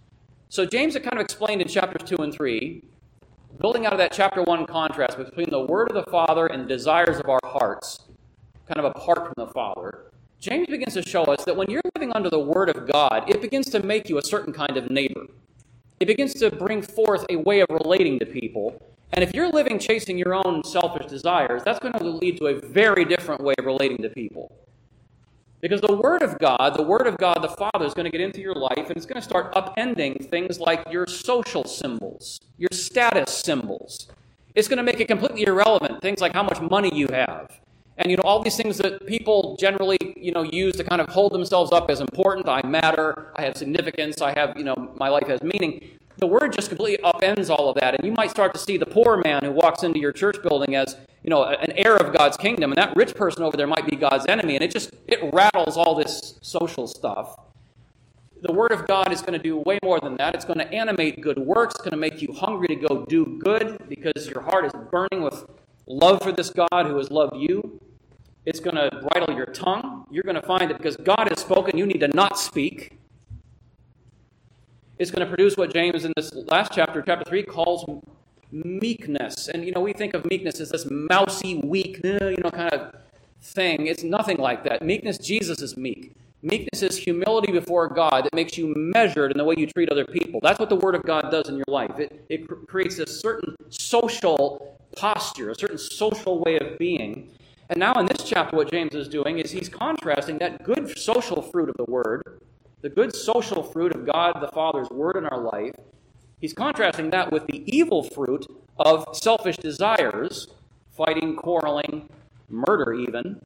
So 0.50 0.66
James 0.66 0.96
had 0.96 1.04
kind 1.04 1.16
of 1.16 1.22
explained 1.22 1.62
in 1.62 1.70
chapters 1.70 2.04
2 2.10 2.18
and 2.18 2.34
3 2.34 2.84
building 3.60 3.86
out 3.86 3.94
of 3.94 4.00
that 4.00 4.12
chapter 4.12 4.44
1 4.44 4.66
contrast 4.66 5.18
between 5.18 5.50
the 5.50 5.62
word 5.62 5.90
of 5.90 5.96
the 5.96 6.10
Father 6.12 6.48
and 6.48 6.68
desires 6.68 7.20
of 7.20 7.30
our 7.30 7.40
hearts, 7.44 8.00
kind 8.68 8.80
of 8.80 8.86
apart 8.86 9.26
from 9.26 9.34
the 9.38 9.52
Father, 9.52 10.12
James 10.40 10.68
begins 10.68 10.94
to 10.94 11.02
show 11.02 11.24
us 11.24 11.46
that 11.46 11.56
when 11.56 11.70
you're 11.70 11.82
living 11.96 12.12
under 12.14 12.30
the 12.30 12.40
word 12.40 12.70
of 12.70 12.86
God, 12.92 13.30
it 13.30 13.42
begins 13.42 13.70
to 13.70 13.82
make 13.82 14.10
you 14.10 14.18
a 14.18 14.22
certain 14.22 14.52
kind 14.52 14.76
of 14.76 14.90
neighbor. 14.90 15.28
It 16.00 16.06
begins 16.06 16.34
to 16.36 16.52
bring 16.52 16.82
forth 16.82 17.26
a 17.30 17.38
way 17.38 17.62
of 17.62 17.68
relating 17.70 18.20
to 18.20 18.26
people. 18.26 18.82
And 19.14 19.24
if 19.24 19.34
you're 19.34 19.50
living 19.50 19.80
chasing 19.80 20.18
your 20.18 20.34
own 20.34 20.64
selfish 20.64 21.06
desires, 21.06 21.62
that's 21.64 21.80
going 21.80 21.94
to 21.94 22.04
lead 22.04 22.40
to 22.40 22.48
a 22.48 22.60
very 22.60 23.06
different 23.06 23.42
way 23.42 23.54
of 23.58 23.66
relating 23.66 24.02
to 24.02 24.10
people. 24.10 24.52
Because 25.64 25.80
the 25.80 25.96
Word 25.96 26.24
of 26.24 26.38
God, 26.40 26.76
the 26.76 26.84
Word 26.84 27.08
of 27.08 27.18
God 27.18 27.42
the 27.42 27.48
Father, 27.48 27.86
is 27.86 27.94
going 27.94 28.04
to 28.04 28.12
get 28.12 28.20
into 28.20 28.42
your 28.42 28.54
life 28.54 28.86
and 28.90 28.98
it's 28.98 29.06
going 29.06 29.22
to 29.22 29.22
start 29.22 29.56
upending 29.56 30.30
things 30.30 30.60
like 30.60 30.84
your 30.92 31.08
social 31.08 31.64
symbols, 31.64 32.42
your 32.58 32.68
status 32.74 33.32
symbols. 33.32 34.10
It's 34.56 34.68
going 34.68 34.76
to 34.76 34.84
make 34.84 35.00
it 35.00 35.08
completely 35.08 35.44
irrelevant. 35.44 36.02
Things 36.02 36.20
like 36.20 36.34
how 36.34 36.44
much 36.44 36.60
money 36.60 36.92
you 36.94 37.08
have. 37.14 37.62
And 37.98 38.12
you 38.12 38.18
know, 38.18 38.24
all 38.26 38.44
these 38.44 38.58
things 38.58 38.78
that 38.80 39.08
people 39.08 39.56
generally, 39.58 39.98
you 40.18 40.34
know, 40.34 40.44
use 40.44 40.76
to 40.76 40.84
kind 40.84 41.00
of 41.00 41.08
hold 41.08 41.32
themselves 41.32 41.72
up 41.72 41.90
as 41.90 42.02
important. 42.02 42.50
I 42.50 42.62
matter, 42.68 43.32
I 43.38 43.44
have 43.44 43.56
significance, 43.56 44.22
I 44.22 44.34
have, 44.38 44.58
you 44.58 44.66
know, 44.66 44.92
my 44.98 45.08
life 45.08 45.28
has 45.28 45.42
meaning 45.42 45.92
the 46.18 46.28
word 46.28 46.52
just 46.52 46.68
completely 46.68 47.02
upends 47.06 47.50
all 47.50 47.70
of 47.70 47.76
that. 47.80 47.96
And 47.96 48.06
you 48.06 48.12
might 48.12 48.32
start 48.32 48.54
to 48.54 48.60
see 48.60 48.76
the 48.76 48.86
poor 48.86 49.22
man 49.24 49.46
who 49.46 49.52
walks 49.52 49.84
into 49.84 50.00
your 50.00 50.12
church 50.12 50.42
building 50.44 50.76
as, 50.76 50.98
you 51.24 51.30
know, 51.30 51.44
an 51.44 51.74
heir 51.78 51.98
of 51.98 52.14
God's 52.14 52.38
kingdom. 52.38 52.72
And 52.72 52.78
that 52.78 52.96
rich 52.96 53.16
person 53.16 53.44
over 53.44 53.58
there 53.58 53.68
might 53.68 53.88
be 53.88 53.96
God's 53.96 54.26
enemy. 54.28 54.56
And 54.56 54.64
it 54.64 54.72
just, 54.72 54.92
it 55.08 55.20
rattles 55.34 55.78
all 55.78 55.96
this 55.96 56.40
social 56.42 56.88
stuff. 56.88 57.38
The 58.42 58.54
word 58.54 58.74
of 58.74 58.88
God 58.88 59.14
is 59.14 59.22
going 59.22 59.34
to 59.34 59.40
do 59.40 59.58
way 59.58 59.80
more 59.84 60.00
than 60.02 60.18
that. 60.18 60.36
It's 60.36 60.46
going 60.46 60.60
to 60.60 60.72
animate 60.74 61.22
good 61.22 61.40
works. 61.40 61.76
It's 61.76 61.84
going 61.84 61.92
to 61.92 61.98
make 61.98 62.22
you 62.22 62.34
hungry 62.34 62.68
to 62.70 62.76
go 62.76 63.06
do 63.06 63.40
good 63.44 63.78
because 63.90 64.28
your 64.28 64.42
heart 64.42 64.66
is 64.66 64.74
burning 64.92 65.24
with 65.24 65.46
love 65.88 66.22
for 66.22 66.32
this 66.34 66.50
God 66.50 66.88
who 66.88 66.98
has 66.98 67.12
loved 67.12 67.38
you. 67.38 67.82
It's 68.46 68.60
going 68.60 68.76
to 68.76 68.90
bridle 69.10 69.36
your 69.36 69.48
tongue. 69.48 70.06
You're 70.12 70.24
going 70.24 70.36
to 70.36 70.42
find 70.42 70.70
that 70.70 70.78
because 70.78 70.98
God 70.98 71.30
has 71.30 71.40
spoken, 71.42 71.78
you 71.78 71.86
need 71.86 72.00
to 72.02 72.10
not 72.10 72.40
speak 72.40 72.98
It's 75.00 75.12
going 75.12 75.22
to 75.22 75.28
produce 75.28 75.58
what 75.58 75.74
James 75.74 76.06
in 76.06 76.14
this 76.16 76.34
last 76.34 76.72
chapter, 76.74 77.02
chapter 77.02 77.26
3, 77.30 77.44
calls 77.44 77.86
meekness. 78.54 79.48
And, 79.48 79.66
you 79.66 79.72
know, 79.72 79.82
we 79.82 79.94
think 79.94 80.14
of 80.14 80.26
meekness 80.30 80.60
as 80.60 80.70
this 80.70 80.88
mousy, 80.90 81.56
weak, 81.64 82.02
uh, 82.06 82.28
you 82.28 82.38
know, 82.44 82.52
kind 82.52 82.74
of 82.74 82.96
thing. 83.42 83.88
It's 83.88 84.04
nothing 84.04 84.38
like 84.38 84.64
that. 84.66 84.82
Meekness, 84.82 85.18
Jesus 85.18 85.62
is 85.62 85.76
meek. 85.76 86.16
Meekness 86.42 86.84
is 86.84 86.98
humility 86.98 87.52
before 87.52 87.88
God 87.88 88.26
that 88.26 88.34
makes 88.34 88.58
you 88.58 88.74
measured 88.76 89.32
in 89.32 89.38
the 89.38 89.44
way 89.44 89.56
you 89.58 89.66
treat 89.66 89.90
other 89.90 90.06
people. 90.06 90.40
That's 90.44 90.60
what 90.60 90.70
the 90.70 90.76
Word 90.76 90.94
of 90.94 91.04
God 91.04 91.32
does 91.32 91.50
in 91.50 91.56
your 91.56 91.66
life. 91.68 91.98
It, 91.98 92.26
it 92.30 92.48
cr- 92.48 92.56
creates 92.68 93.00
a 93.00 93.08
certain 93.08 93.56
social 93.70 94.78
posture, 94.96 95.52
a 95.52 95.56
certain 95.56 95.78
social 95.78 96.40
way 96.44 96.58
of 96.60 96.78
being. 96.78 97.30
And 97.70 97.80
now 97.80 97.94
in 97.94 98.06
this 98.06 98.24
chapter, 98.24 98.58
what 98.58 98.70
James 98.70 98.94
is 98.94 99.08
doing 99.08 99.40
is 99.40 99.52
he's 99.52 99.70
contrasting 99.70 100.38
that 100.40 100.64
good 100.64 100.98
social 100.98 101.42
fruit 101.42 101.70
of 101.70 101.76
the 101.78 101.86
Word 101.90 102.42
the 102.84 102.90
good 102.90 103.16
social 103.16 103.64
fruit 103.64 103.96
of 103.96 104.06
God 104.06 104.40
the 104.42 104.50
Father's 104.50 104.90
word 104.90 105.16
in 105.16 105.26
our 105.26 105.40
life, 105.40 105.74
he's 106.44 106.54
contrasting 106.54 107.10
that 107.10 107.32
with 107.32 107.48
the 107.48 107.64
evil 107.66 108.04
fruit 108.04 108.46
of 108.78 109.08
selfish 109.16 109.56
desires, 109.56 110.50
fighting, 110.92 111.38
quarreling, 111.38 112.10
murder, 112.50 112.94
even. 112.94 113.40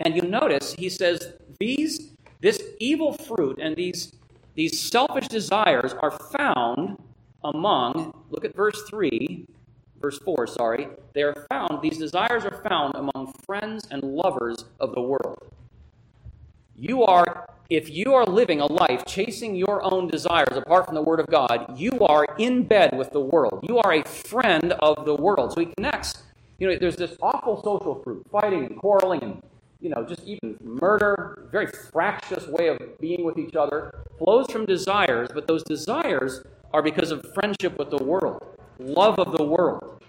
And 0.00 0.14
you 0.14 0.20
notice 0.20 0.74
he 0.74 0.90
says 0.90 1.32
these 1.58 2.10
this 2.42 2.62
evil 2.78 3.14
fruit 3.14 3.58
and 3.58 3.74
these 3.74 4.12
these 4.54 4.78
selfish 4.78 5.28
desires 5.28 5.94
are 5.94 6.10
found 6.10 6.98
among, 7.42 8.12
look 8.30 8.44
at 8.44 8.54
verse 8.54 8.82
3, 8.88 9.46
verse 10.00 10.18
4, 10.18 10.46
sorry. 10.46 10.88
They 11.14 11.22
are 11.22 11.46
found, 11.48 11.80
these 11.80 11.98
desires 11.98 12.44
are 12.44 12.62
found 12.68 12.94
among 12.96 13.32
friends 13.46 13.88
and 13.90 14.02
lovers 14.02 14.66
of 14.78 14.94
the 14.94 15.00
world. 15.00 15.50
You 16.76 17.02
are, 17.04 17.48
if 17.70 17.88
you 17.88 18.12
are 18.12 18.24
living 18.26 18.60
a 18.60 18.66
life 18.66 19.04
chasing 19.06 19.54
your 19.54 19.82
own 19.82 20.08
desires 20.08 20.56
apart 20.56 20.86
from 20.86 20.94
the 20.94 21.02
Word 21.02 21.20
of 21.20 21.26
God, 21.26 21.78
you 21.78 21.98
are 22.00 22.26
in 22.38 22.64
bed 22.64 22.96
with 22.96 23.10
the 23.12 23.20
world. 23.20 23.64
You 23.66 23.78
are 23.78 23.94
a 23.94 24.04
friend 24.04 24.72
of 24.72 25.06
the 25.06 25.14
world. 25.14 25.52
So 25.52 25.60
he 25.60 25.66
connects. 25.76 26.22
You 26.58 26.68
know, 26.68 26.78
there's 26.78 26.96
this 26.96 27.16
awful 27.22 27.62
social 27.62 28.02
fruit, 28.02 28.26
fighting 28.30 28.66
and 28.66 28.76
quarreling 28.76 29.22
and, 29.22 29.42
you 29.80 29.88
know, 29.88 30.04
just 30.04 30.22
even 30.24 30.56
murder, 30.62 31.48
very 31.50 31.66
fractious 31.66 32.46
way 32.46 32.68
of 32.68 32.78
being 33.00 33.24
with 33.24 33.38
each 33.38 33.56
other, 33.56 34.04
flows 34.18 34.46
from 34.50 34.66
desires, 34.66 35.30
but 35.32 35.48
those 35.48 35.62
desires 35.64 36.44
are 36.72 36.82
because 36.82 37.10
of 37.10 37.24
friendship 37.34 37.78
with 37.78 37.90
the 37.90 38.02
world, 38.04 38.58
love 38.78 39.18
of 39.18 39.36
the 39.36 39.42
world. 39.42 40.02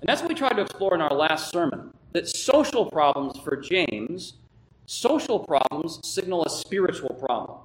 And 0.00 0.08
that's 0.08 0.22
what 0.22 0.28
we 0.28 0.34
tried 0.34 0.54
to 0.54 0.62
explore 0.62 0.94
in 0.94 1.00
our 1.00 1.14
last 1.14 1.50
sermon 1.50 1.92
that 2.12 2.28
social 2.28 2.86
problems 2.86 3.38
for 3.38 3.56
James 3.56 4.34
Social 4.88 5.38
problems 5.38 6.00
signal 6.02 6.46
a 6.46 6.48
spiritual 6.48 7.10
problem. 7.10 7.58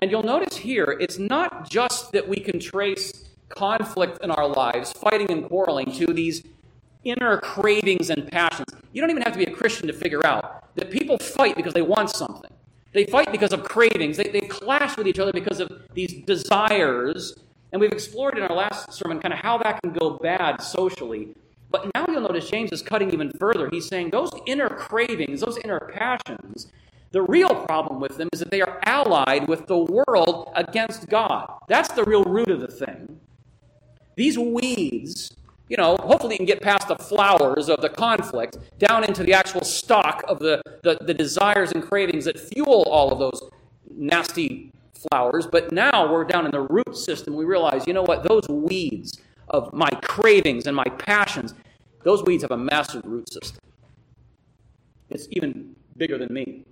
And 0.00 0.10
you'll 0.10 0.24
notice 0.24 0.56
here, 0.56 0.96
it's 0.98 1.16
not 1.16 1.70
just 1.70 2.10
that 2.10 2.28
we 2.28 2.38
can 2.38 2.58
trace 2.58 3.28
conflict 3.48 4.18
in 4.24 4.32
our 4.32 4.48
lives, 4.48 4.90
fighting 4.92 5.30
and 5.30 5.46
quarreling, 5.46 5.92
to 5.92 6.06
these 6.06 6.42
inner 7.04 7.38
cravings 7.38 8.10
and 8.10 8.28
passions. 8.32 8.66
You 8.92 9.00
don't 9.00 9.10
even 9.10 9.22
have 9.22 9.32
to 9.34 9.38
be 9.38 9.44
a 9.44 9.54
Christian 9.54 9.86
to 9.86 9.92
figure 9.92 10.26
out 10.26 10.64
that 10.74 10.90
people 10.90 11.18
fight 11.18 11.54
because 11.54 11.72
they 11.72 11.82
want 11.82 12.10
something. 12.10 12.50
They 12.92 13.04
fight 13.04 13.30
because 13.30 13.52
of 13.52 13.62
cravings. 13.62 14.16
They, 14.16 14.24
they 14.24 14.40
clash 14.40 14.96
with 14.96 15.06
each 15.06 15.20
other 15.20 15.32
because 15.32 15.60
of 15.60 15.70
these 15.94 16.14
desires. 16.24 17.36
And 17.70 17.80
we've 17.80 17.92
explored 17.92 18.36
in 18.36 18.42
our 18.42 18.56
last 18.56 18.92
sermon 18.92 19.20
kind 19.20 19.32
of 19.32 19.38
how 19.38 19.56
that 19.58 19.80
can 19.82 19.92
go 19.92 20.18
bad 20.18 20.60
socially. 20.60 21.36
But 21.72 21.90
now 21.94 22.04
you'll 22.08 22.20
notice 22.20 22.48
James 22.48 22.70
is 22.70 22.82
cutting 22.82 23.12
even 23.12 23.32
further. 23.32 23.68
He's 23.72 23.88
saying 23.88 24.10
those 24.10 24.30
inner 24.46 24.68
cravings, 24.68 25.40
those 25.40 25.56
inner 25.58 25.80
passions, 25.80 26.70
the 27.12 27.22
real 27.22 27.50
problem 27.66 28.00
with 28.00 28.16
them 28.16 28.28
is 28.32 28.40
that 28.40 28.50
they 28.50 28.62
are 28.62 28.80
allied 28.86 29.46
with 29.46 29.66
the 29.66 29.76
world 29.76 30.50
against 30.54 31.08
God. 31.08 31.46
That's 31.68 31.92
the 31.92 32.04
real 32.04 32.24
root 32.24 32.48
of 32.48 32.60
the 32.60 32.68
thing. 32.68 33.20
These 34.16 34.38
weeds, 34.38 35.34
you 35.68 35.76
know, 35.76 35.96
hopefully 35.98 36.34
you 36.34 36.38
can 36.38 36.46
get 36.46 36.62
past 36.62 36.88
the 36.88 36.96
flowers 36.96 37.68
of 37.68 37.82
the 37.82 37.90
conflict 37.90 38.56
down 38.78 39.04
into 39.04 39.22
the 39.22 39.34
actual 39.34 39.62
stalk 39.62 40.24
of 40.26 40.38
the, 40.38 40.62
the, 40.82 40.98
the 41.02 41.12
desires 41.12 41.72
and 41.72 41.82
cravings 41.82 42.24
that 42.24 42.40
fuel 42.40 42.84
all 42.84 43.12
of 43.12 43.18
those 43.18 43.50
nasty 43.94 44.72
flowers. 44.94 45.46
But 45.46 45.70
now 45.70 46.10
we're 46.10 46.24
down 46.24 46.46
in 46.46 46.50
the 46.50 46.62
root 46.62 46.96
system. 46.96 47.34
We 47.34 47.44
realize, 47.44 47.86
you 47.86 47.92
know 47.92 48.02
what, 48.02 48.22
those 48.22 48.48
weeds, 48.48 49.20
of 49.52 49.72
my 49.72 49.90
cravings 50.02 50.66
and 50.66 50.74
my 50.74 50.84
passions, 50.84 51.54
those 52.02 52.22
weeds 52.24 52.42
have 52.42 52.50
a 52.50 52.56
massive 52.56 53.02
root 53.04 53.32
system. 53.32 53.60
It's 55.10 55.28
even 55.30 55.76
bigger 55.96 56.18
than 56.18 56.32
me. 56.32 56.64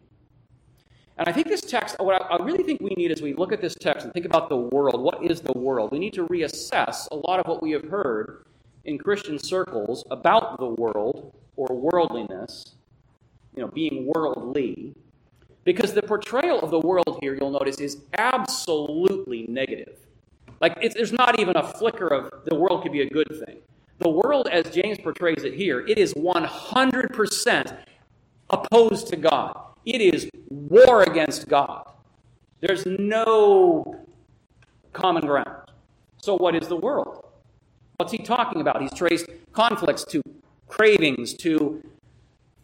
And 1.18 1.28
I 1.28 1.32
think 1.32 1.48
this 1.48 1.60
text, 1.60 1.96
what 2.00 2.22
I 2.30 2.42
really 2.42 2.64
think 2.64 2.80
we 2.80 2.94
need 2.96 3.10
as 3.12 3.20
we 3.20 3.34
look 3.34 3.52
at 3.52 3.60
this 3.60 3.74
text 3.74 4.04
and 4.04 4.12
think 4.14 4.24
about 4.24 4.48
the 4.48 4.56
world, 4.56 5.02
what 5.02 5.22
is 5.22 5.42
the 5.42 5.52
world? 5.52 5.92
We 5.92 5.98
need 5.98 6.14
to 6.14 6.26
reassess 6.26 7.06
a 7.10 7.16
lot 7.16 7.38
of 7.38 7.46
what 7.46 7.62
we 7.62 7.72
have 7.72 7.84
heard 7.84 8.46
in 8.86 8.96
Christian 8.96 9.38
circles 9.38 10.02
about 10.10 10.58
the 10.58 10.66
world 10.66 11.34
or 11.56 11.68
worldliness, 11.76 12.74
you 13.54 13.62
know, 13.62 13.68
being 13.68 14.10
worldly. 14.14 14.94
Because 15.64 15.92
the 15.92 16.02
portrayal 16.02 16.58
of 16.60 16.70
the 16.70 16.80
world 16.80 17.18
here, 17.20 17.36
you'll 17.38 17.50
notice, 17.50 17.76
is 17.80 17.98
absolutely 18.16 19.44
negative. 19.46 19.98
Like, 20.60 20.80
there's 20.94 21.12
not 21.12 21.40
even 21.40 21.56
a 21.56 21.66
flicker 21.66 22.08
of 22.08 22.44
the 22.44 22.54
world 22.54 22.82
could 22.82 22.92
be 22.92 23.00
a 23.00 23.08
good 23.08 23.28
thing. 23.46 23.58
The 23.98 24.10
world, 24.10 24.48
as 24.48 24.70
James 24.70 24.98
portrays 24.98 25.44
it 25.44 25.54
here, 25.54 25.86
it 25.86 25.98
is 25.98 26.14
100% 26.14 27.78
opposed 28.50 29.08
to 29.08 29.16
God. 29.16 29.58
It 29.84 30.00
is 30.00 30.28
war 30.48 31.02
against 31.02 31.48
God. 31.48 31.90
There's 32.60 32.84
no 32.86 34.04
common 34.92 35.26
ground. 35.26 35.70
So, 36.18 36.36
what 36.36 36.54
is 36.54 36.68
the 36.68 36.76
world? 36.76 37.24
What's 37.96 38.12
he 38.12 38.18
talking 38.18 38.60
about? 38.60 38.82
He's 38.82 38.92
traced 38.92 39.26
conflicts 39.52 40.04
to 40.06 40.22
cravings 40.68 41.34
to 41.34 41.82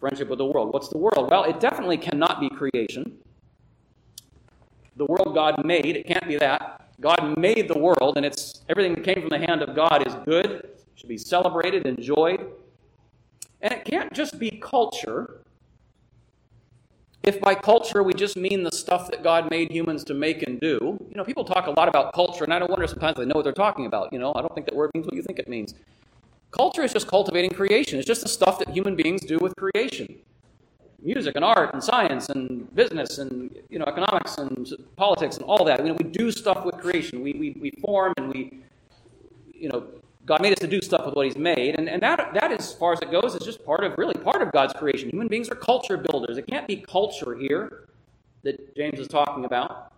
friendship 0.00 0.28
with 0.28 0.38
the 0.38 0.46
world. 0.46 0.72
What's 0.72 0.88
the 0.88 0.98
world? 0.98 1.30
Well, 1.30 1.44
it 1.44 1.60
definitely 1.60 1.98
cannot 1.98 2.40
be 2.40 2.48
creation. 2.50 3.18
The 4.96 5.06
world 5.06 5.34
God 5.34 5.64
made, 5.64 5.96
it 5.96 6.06
can't 6.06 6.26
be 6.26 6.36
that. 6.36 6.85
God 7.00 7.36
made 7.38 7.68
the 7.68 7.78
world, 7.78 8.16
and 8.16 8.24
it's 8.24 8.62
everything 8.68 8.94
that 8.94 9.04
came 9.04 9.20
from 9.20 9.28
the 9.28 9.38
hand 9.38 9.62
of 9.62 9.74
God 9.74 10.06
is 10.06 10.14
good, 10.24 10.68
should 10.94 11.08
be 11.08 11.18
celebrated, 11.18 11.86
enjoyed. 11.86 12.46
And 13.60 13.72
it 13.72 13.84
can't 13.84 14.12
just 14.12 14.38
be 14.38 14.50
culture. 14.50 15.42
If 17.22 17.40
by 17.40 17.54
culture 17.54 18.02
we 18.02 18.14
just 18.14 18.36
mean 18.36 18.62
the 18.62 18.72
stuff 18.72 19.10
that 19.10 19.22
God 19.22 19.50
made 19.50 19.70
humans 19.70 20.04
to 20.04 20.14
make 20.14 20.42
and 20.42 20.60
do, 20.60 20.98
you 21.08 21.16
know, 21.16 21.24
people 21.24 21.44
talk 21.44 21.66
a 21.66 21.70
lot 21.72 21.88
about 21.88 22.14
culture, 22.14 22.44
and 22.44 22.54
I 22.54 22.58
don't 22.58 22.70
wonder 22.70 22.86
sometimes 22.86 23.18
they 23.18 23.24
know 23.24 23.34
what 23.34 23.44
they're 23.44 23.52
talking 23.52 23.86
about. 23.86 24.12
You 24.12 24.18
know, 24.18 24.32
I 24.34 24.40
don't 24.40 24.54
think 24.54 24.66
that 24.66 24.76
word 24.76 24.90
means 24.94 25.06
what 25.06 25.16
you 25.16 25.22
think 25.22 25.38
it 25.38 25.48
means. 25.48 25.74
Culture 26.52 26.82
is 26.82 26.92
just 26.92 27.08
cultivating 27.08 27.50
creation. 27.50 27.98
It's 27.98 28.06
just 28.06 28.22
the 28.22 28.28
stuff 28.28 28.58
that 28.60 28.68
human 28.68 28.96
beings 28.96 29.22
do 29.22 29.38
with 29.38 29.54
creation 29.56 30.20
music 31.06 31.36
and 31.36 31.44
art 31.44 31.72
and 31.72 31.82
science 31.82 32.28
and 32.28 32.74
business 32.74 33.18
and 33.18 33.56
you 33.70 33.78
know 33.78 33.84
economics 33.86 34.38
and 34.38 34.72
politics 34.96 35.36
and 35.36 35.44
all 35.44 35.64
that. 35.64 35.78
You 35.80 35.90
know, 35.90 35.96
we 36.02 36.10
do 36.10 36.32
stuff 36.32 36.64
with 36.64 36.76
creation. 36.78 37.22
We, 37.22 37.32
we, 37.32 37.56
we 37.60 37.70
form 37.80 38.12
and 38.16 38.28
we, 38.28 38.58
you 39.54 39.68
know, 39.68 39.86
God 40.26 40.42
made 40.42 40.52
us 40.52 40.58
to 40.58 40.66
do 40.66 40.82
stuff 40.82 41.06
with 41.06 41.14
what 41.14 41.24
He's 41.26 41.38
made, 41.38 41.76
and, 41.78 41.88
and 41.88 42.02
that 42.02 42.34
that 42.34 42.50
as 42.52 42.74
far 42.74 42.92
as 42.92 43.00
it 43.00 43.10
goes 43.12 43.34
is 43.34 43.44
just 43.44 43.64
part 43.64 43.84
of 43.84 43.96
really 43.96 44.14
part 44.14 44.42
of 44.42 44.50
God's 44.52 44.74
creation. 44.74 45.08
Human 45.10 45.28
beings 45.28 45.48
are 45.48 45.54
culture 45.54 45.96
builders. 45.96 46.36
It 46.36 46.46
can't 46.48 46.66
be 46.66 46.76
culture 46.76 47.36
here 47.36 47.88
that 48.42 48.76
James 48.76 48.98
is 48.98 49.08
talking 49.08 49.44
about. 49.44 49.92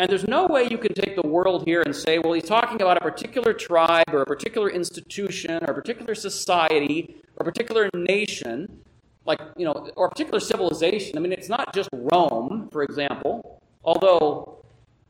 And 0.00 0.08
there's 0.08 0.28
no 0.28 0.46
way 0.46 0.68
you 0.70 0.78
can 0.78 0.94
take 0.94 1.16
the 1.16 1.26
world 1.26 1.64
here 1.66 1.82
and 1.82 1.94
say, 1.94 2.20
well, 2.20 2.32
he's 2.32 2.44
talking 2.44 2.80
about 2.80 2.98
a 2.98 3.00
particular 3.00 3.52
tribe 3.52 4.04
or 4.12 4.22
a 4.22 4.26
particular 4.26 4.70
institution 4.70 5.58
or 5.64 5.72
a 5.72 5.74
particular 5.74 6.14
society 6.14 7.16
or 7.36 7.42
a 7.42 7.44
particular 7.44 7.90
nation 7.92 8.84
like, 9.28 9.40
you 9.56 9.64
know, 9.64 9.90
or 9.94 10.06
a 10.06 10.08
particular 10.08 10.40
civilization. 10.40 11.16
I 11.16 11.20
mean, 11.20 11.32
it's 11.32 11.50
not 11.50 11.72
just 11.74 11.88
Rome, 11.92 12.68
for 12.72 12.82
example, 12.82 13.62
although 13.84 14.64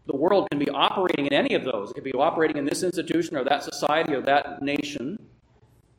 the 0.07 0.17
world 0.17 0.49
can 0.51 0.59
be 0.59 0.69
operating 0.69 1.27
in 1.27 1.33
any 1.33 1.55
of 1.55 1.65
those. 1.65 1.91
It 1.91 1.95
could 1.95 2.05
be 2.05 2.13
operating 2.13 2.57
in 2.57 2.65
this 2.65 2.83
institution 2.83 3.37
or 3.37 3.45
that 3.45 3.63
society 3.63 4.15
or 4.15 4.21
that 4.23 4.61
nation. 4.61 5.19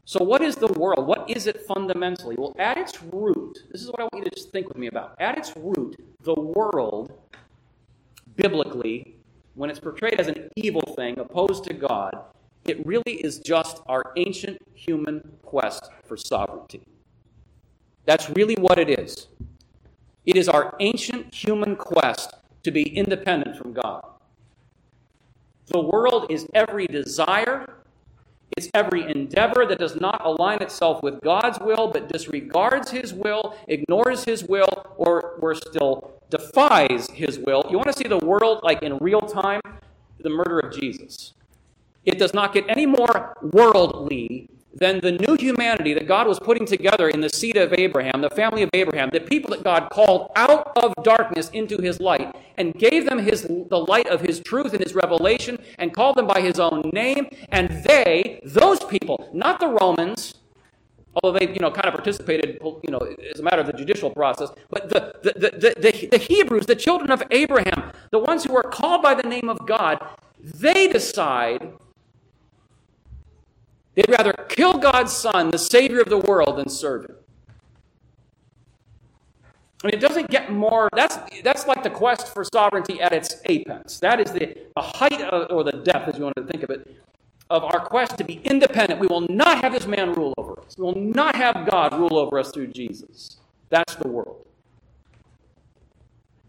So, 0.04 0.24
what 0.24 0.42
is 0.42 0.56
the 0.56 0.68
world? 0.74 1.08
What 1.08 1.30
is 1.30 1.48
it 1.48 1.62
fundamentally? 1.62 2.36
Well, 2.38 2.56
at 2.58 2.78
its 2.78 3.02
root, 3.04 3.60
this 3.72 3.82
is 3.82 3.88
what 3.88 4.00
I 4.00 4.04
want 4.04 4.16
you 4.18 4.24
to 4.24 4.36
just 4.36 4.52
think 4.52 4.68
with 4.68 4.78
me 4.78 4.88
about. 4.88 5.16
At 5.20 5.38
its 5.38 5.56
root, 5.56 5.96
the 6.24 6.34
world, 6.34 7.14
biblically, 8.36 9.16
when 9.54 9.70
it's 9.70 9.80
portrayed 9.80 10.20
as 10.20 10.28
an 10.28 10.50
evil 10.56 10.82
thing 10.96 11.20
opposed 11.20 11.64
to 11.66 11.74
God, 11.74 12.18
it 12.66 12.84
really 12.86 13.16
is 13.24 13.40
just 13.40 13.82
our 13.86 14.04
ancient 14.18 14.58
human 14.74 15.38
quest 15.44 15.90
for 16.06 16.18
sovereignty. 16.18 16.82
That's 18.10 18.28
really 18.32 18.56
what 18.56 18.80
it 18.80 18.90
is. 18.90 19.28
It 20.26 20.36
is 20.36 20.50
our 20.50 20.76
ancient 20.80 21.32
human 21.32 21.76
quest 21.76 22.34
to 22.64 22.72
be 22.72 22.82
independent 22.82 23.56
from 23.56 23.72
God. 23.72 24.04
The 25.68 25.80
world 25.80 26.26
is 26.32 26.48
every 26.56 26.88
desire, 26.88 27.72
it's 28.58 28.68
every 28.74 29.04
endeavor 29.04 29.64
that 29.68 29.78
does 29.78 29.96
not 29.96 30.26
align 30.26 30.64
itself 30.64 31.04
with 31.04 31.22
God's 31.22 31.60
will, 31.60 31.90
but 31.90 32.10
disregards 32.12 32.90
His 32.90 33.14
will, 33.14 33.56
ignores 33.68 34.24
His 34.24 34.44
will, 34.44 34.88
or 34.98 35.36
worse 35.40 35.62
still, 35.68 36.20
defies 36.32 37.12
His 37.12 37.38
will. 37.38 37.64
You 37.70 37.78
want 37.78 37.92
to 37.92 37.94
see 37.94 38.10
the 38.10 38.26
world 38.26 38.62
like 38.64 38.82
in 38.82 38.98
real 38.98 39.22
time? 39.22 39.62
The 40.20 40.32
murder 40.32 40.58
of 40.58 40.74
Jesus. 40.74 41.36
It 42.06 42.18
does 42.18 42.34
not 42.34 42.56
get 42.56 42.66
any 42.70 42.88
more 42.88 43.36
worldly 43.44 44.50
then 44.74 45.00
the 45.00 45.12
new 45.12 45.36
humanity 45.36 45.94
that 45.96 46.08
God 46.08 46.28
was 46.28 46.40
putting 46.40 46.66
together 46.66 47.10
in 47.10 47.22
the 47.22 47.30
seed 47.30 47.58
of 47.58 47.74
Abraham, 47.74 48.22
the 48.22 48.30
family 48.30 48.62
of 48.62 48.70
Abraham, 48.74 49.10
the 49.12 49.20
people 49.20 49.50
that 49.52 49.64
God 49.64 49.90
called 49.90 50.32
out 50.36 50.72
of 50.78 50.94
darkness 51.04 51.50
into 51.50 51.82
his 51.82 52.00
light 52.00 52.36
and 52.58 52.74
gave 52.76 53.10
them 53.10 53.18
his, 53.20 53.44
the 53.44 53.86
light 53.88 54.08
of 54.08 54.22
his 54.22 54.40
truth 54.40 54.74
and 54.74 54.84
his 54.84 54.94
revelation 54.94 55.58
and 55.80 55.94
called 55.94 56.18
them 56.18 56.28
by 56.28 56.40
his 56.42 56.60
own 56.60 56.90
name. 56.94 57.28
And 57.50 57.84
they, 57.84 58.42
those 58.46 58.80
people, 58.82 59.30
not 59.34 59.60
the 59.60 59.68
Romans, 59.68 60.36
although 61.16 61.40
they 61.40 61.52
you 61.52 61.60
know, 61.60 61.72
kind 61.72 61.88
of 61.88 61.94
participated 61.96 62.60
you 62.62 62.92
know, 62.92 63.00
as 63.34 63.40
a 63.40 63.44
matter 63.44 63.62
of 63.62 63.68
the 63.68 63.74
judicial 63.74 64.12
process, 64.12 64.50
but 64.70 64.90
the, 64.90 65.16
the, 65.24 65.50
the, 65.50 65.74
the, 65.80 66.08
the 66.12 66.18
Hebrews, 66.18 66.68
the 66.68 66.76
children 66.76 67.10
of 67.12 67.24
Abraham, 67.32 67.92
the 68.12 68.20
ones 68.20 68.44
who 68.44 68.56
are 68.56 68.64
called 68.64 69.02
by 69.02 69.16
the 69.16 69.28
name 69.28 69.50
of 69.50 69.66
God, 69.66 69.98
they 70.40 70.88
decide 70.88 71.74
They'd 74.00 74.12
rather 74.12 74.32
kill 74.48 74.78
God's 74.78 75.12
Son, 75.12 75.52
the 75.52 75.58
Savior 75.58 76.00
of 76.00 76.08
the 76.08 76.20
world, 76.20 76.58
than 76.58 76.70
serve 76.70 77.04
Him. 77.04 77.16
I 79.84 79.88
mean, 79.88 79.94
it 79.94 80.00
doesn't 80.00 80.30
get 80.30 80.54
more. 80.54 80.88
That's 80.96 81.18
that's 81.44 81.68
like 81.68 81.84
the 81.84 81.90
quest 81.90 82.34
for 82.34 82.46
sovereignty 82.46 83.02
at 83.02 83.12
its 83.12 83.42
apex. 83.48 84.00
That 84.00 84.22
is 84.22 84.32
the, 84.32 84.56
the 84.74 84.82
height 84.82 85.20
of, 85.22 85.52
or 85.52 85.66
the 85.66 85.74
depth, 85.84 86.08
as 86.08 86.18
you 86.18 86.24
want 86.24 86.38
to 86.38 86.46
think 86.46 86.64
of 86.64 86.70
it, 86.70 86.96
of 87.50 87.66
our 87.66 87.82
quest 87.82 88.18
to 88.20 88.24
be 88.24 88.36
independent. 88.46 89.02
We 89.02 89.08
will 89.08 89.28
not 89.28 89.62
have 89.64 89.74
this 89.74 89.86
man 89.86 90.14
rule 90.14 90.34
over 90.38 90.62
us. 90.62 90.78
We 90.78 90.86
will 90.86 90.96
not 90.96 91.36
have 91.36 91.68
God 91.70 91.94
rule 92.00 92.18
over 92.18 92.40
us 92.40 92.52
through 92.52 92.68
Jesus. 92.68 93.40
That's 93.70 93.96
the 93.96 94.08
world. 94.08 94.46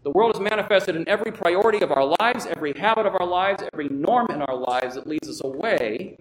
The 0.03 0.11
world 0.11 0.35
is 0.35 0.39
manifested 0.39 0.95
in 0.95 1.07
every 1.09 1.33
priority 1.33 1.83
of 1.83 1.91
our 1.91 2.15
lives, 2.21 2.45
every 2.45 2.71
habit 2.79 3.05
of 3.05 3.15
our 3.19 3.27
lives, 3.27 3.61
every 3.73 3.89
norm 3.89 4.27
in 4.29 4.41
our 4.41 4.55
lives 4.55 4.95
that 4.95 5.05
leads 5.05 5.27
us 5.27 5.43
away 5.43 6.17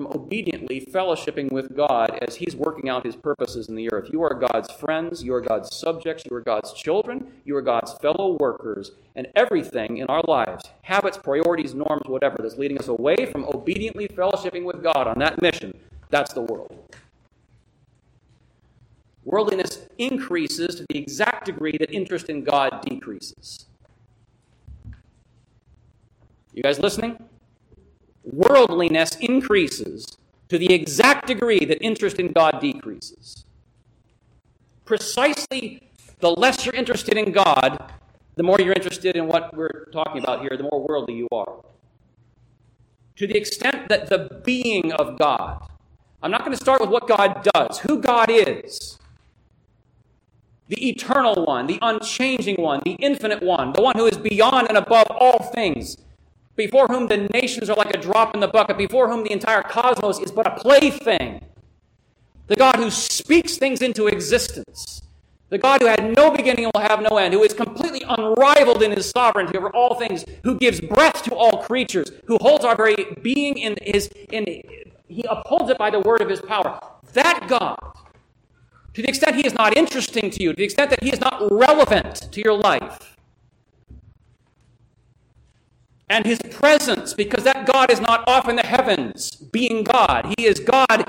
from 0.00 0.10
obediently 0.14 0.80
fellowshipping 0.80 1.52
with 1.52 1.76
God 1.76 2.18
as 2.26 2.36
He's 2.36 2.56
working 2.56 2.88
out 2.88 3.04
His 3.04 3.16
purposes 3.16 3.68
in 3.68 3.74
the 3.74 3.92
earth. 3.92 4.08
You 4.10 4.22
are 4.22 4.32
God's 4.32 4.72
friends, 4.72 5.22
you 5.22 5.34
are 5.34 5.42
God's 5.42 5.76
subjects, 5.76 6.24
you 6.24 6.34
are 6.34 6.40
God's 6.40 6.72
children, 6.72 7.30
you 7.44 7.54
are 7.56 7.60
God's 7.60 7.92
fellow 7.94 8.38
workers, 8.40 8.92
and 9.14 9.26
everything 9.36 9.98
in 9.98 10.06
our 10.06 10.22
lives, 10.26 10.64
habits, 10.82 11.18
priorities, 11.18 11.74
norms, 11.74 12.04
whatever, 12.06 12.38
that's 12.40 12.56
leading 12.56 12.78
us 12.78 12.88
away 12.88 13.26
from 13.26 13.44
obediently 13.44 14.08
fellowshipping 14.08 14.64
with 14.64 14.82
God 14.82 15.06
on 15.06 15.18
that 15.18 15.42
mission, 15.42 15.78
that's 16.08 16.32
the 16.32 16.40
world. 16.40 16.74
Worldliness 19.26 19.86
increases 19.98 20.76
to 20.76 20.86
the 20.88 20.96
exact 20.96 21.44
degree 21.44 21.76
that 21.76 21.90
interest 21.90 22.30
in 22.30 22.42
God 22.42 22.80
decreases. 22.88 23.66
You 26.54 26.62
guys 26.62 26.78
listening? 26.78 27.22
Worldliness 28.32 29.16
increases 29.16 30.16
to 30.48 30.58
the 30.58 30.72
exact 30.72 31.26
degree 31.26 31.64
that 31.64 31.82
interest 31.82 32.18
in 32.18 32.32
God 32.32 32.60
decreases. 32.60 33.44
Precisely 34.84 35.90
the 36.20 36.30
less 36.30 36.64
you're 36.64 36.74
interested 36.74 37.16
in 37.16 37.32
God, 37.32 37.92
the 38.36 38.42
more 38.42 38.60
you're 38.60 38.72
interested 38.72 39.16
in 39.16 39.26
what 39.26 39.56
we're 39.56 39.86
talking 39.92 40.22
about 40.22 40.40
here, 40.40 40.56
the 40.56 40.68
more 40.70 40.86
worldly 40.86 41.14
you 41.14 41.28
are. 41.32 41.64
To 43.16 43.26
the 43.26 43.36
extent 43.36 43.88
that 43.88 44.08
the 44.08 44.40
being 44.44 44.92
of 44.92 45.18
God, 45.18 45.66
I'm 46.22 46.30
not 46.30 46.40
going 46.40 46.56
to 46.56 46.62
start 46.62 46.80
with 46.80 46.90
what 46.90 47.08
God 47.08 47.46
does, 47.54 47.78
who 47.80 48.00
God 48.00 48.30
is 48.30 48.98
the 50.70 50.88
eternal 50.88 51.44
one, 51.44 51.66
the 51.66 51.80
unchanging 51.82 52.54
one, 52.62 52.80
the 52.84 52.92
infinite 52.92 53.42
one, 53.42 53.72
the 53.72 53.82
one 53.82 53.96
who 53.96 54.06
is 54.06 54.16
beyond 54.16 54.68
and 54.68 54.78
above 54.78 55.08
all 55.10 55.50
things, 55.52 55.96
before 56.56 56.86
whom 56.88 57.06
the 57.06 57.28
nations 57.32 57.70
are 57.70 57.76
like 57.76 57.94
a 57.94 57.98
drop 57.98 58.34
in 58.34 58.40
the 58.40 58.48
bucket, 58.48 58.76
before 58.76 59.08
whom 59.08 59.24
the 59.24 59.32
entire 59.32 59.62
cosmos 59.62 60.18
is 60.18 60.30
but 60.30 60.46
a 60.46 60.50
plaything, 60.60 61.44
the 62.46 62.56
God 62.56 62.76
who 62.76 62.90
speaks 62.90 63.56
things 63.56 63.80
into 63.80 64.06
existence, 64.06 65.02
the 65.48 65.58
God 65.58 65.80
who 65.80 65.86
had 65.86 66.16
no 66.16 66.30
beginning 66.30 66.64
and 66.64 66.72
will 66.74 66.82
have 66.82 67.00
no 67.00 67.16
end, 67.16 67.34
who 67.34 67.42
is 67.42 67.52
completely 67.52 68.02
unrivaled 68.08 68.82
in 68.82 68.92
his 68.92 69.10
sovereignty 69.10 69.56
over 69.56 69.70
all 69.70 69.94
things, 69.94 70.24
who 70.44 70.56
gives 70.56 70.80
breath 70.80 71.22
to 71.24 71.34
all 71.34 71.62
creatures, 71.62 72.10
who 72.26 72.38
holds 72.40 72.64
our 72.64 72.76
very 72.76 73.16
being 73.22 73.56
in 73.58 73.76
his 73.82 74.08
in 74.30 74.44
he 75.08 75.24
upholds 75.28 75.68
it 75.70 75.78
by 75.78 75.90
the 75.90 76.00
word 76.00 76.20
of 76.20 76.28
his 76.28 76.40
power. 76.40 76.78
That 77.14 77.46
God 77.48 77.78
to 78.94 79.02
the 79.02 79.08
extent 79.08 79.36
he 79.36 79.46
is 79.46 79.54
not 79.54 79.76
interesting 79.76 80.30
to 80.30 80.42
you, 80.42 80.50
to 80.50 80.56
the 80.56 80.64
extent 80.64 80.90
that 80.90 81.02
he 81.02 81.12
is 81.12 81.20
not 81.20 81.40
relevant 81.50 82.32
to 82.32 82.40
your 82.40 82.54
life. 82.54 83.16
And 86.10 86.26
his 86.26 86.40
presence, 86.50 87.14
because 87.14 87.44
that 87.44 87.66
God 87.72 87.90
is 87.90 88.00
not 88.00 88.28
off 88.28 88.48
in 88.48 88.56
the 88.56 88.66
heavens 88.66 89.30
being 89.30 89.84
God. 89.84 90.34
He 90.36 90.44
is 90.44 90.58
God 90.58 91.08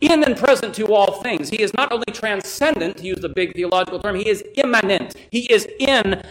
in 0.00 0.22
and 0.22 0.36
present 0.36 0.74
to 0.76 0.86
all 0.94 1.20
things. 1.20 1.50
He 1.50 1.60
is 1.60 1.74
not 1.74 1.90
only 1.90 2.06
transcendent, 2.12 2.98
to 2.98 3.04
use 3.04 3.18
the 3.18 3.28
big 3.28 3.54
theological 3.54 3.98
term, 3.98 4.14
he 4.14 4.28
is 4.28 4.44
immanent. 4.54 5.16
He 5.30 5.52
is 5.52 5.66
in 5.80 6.22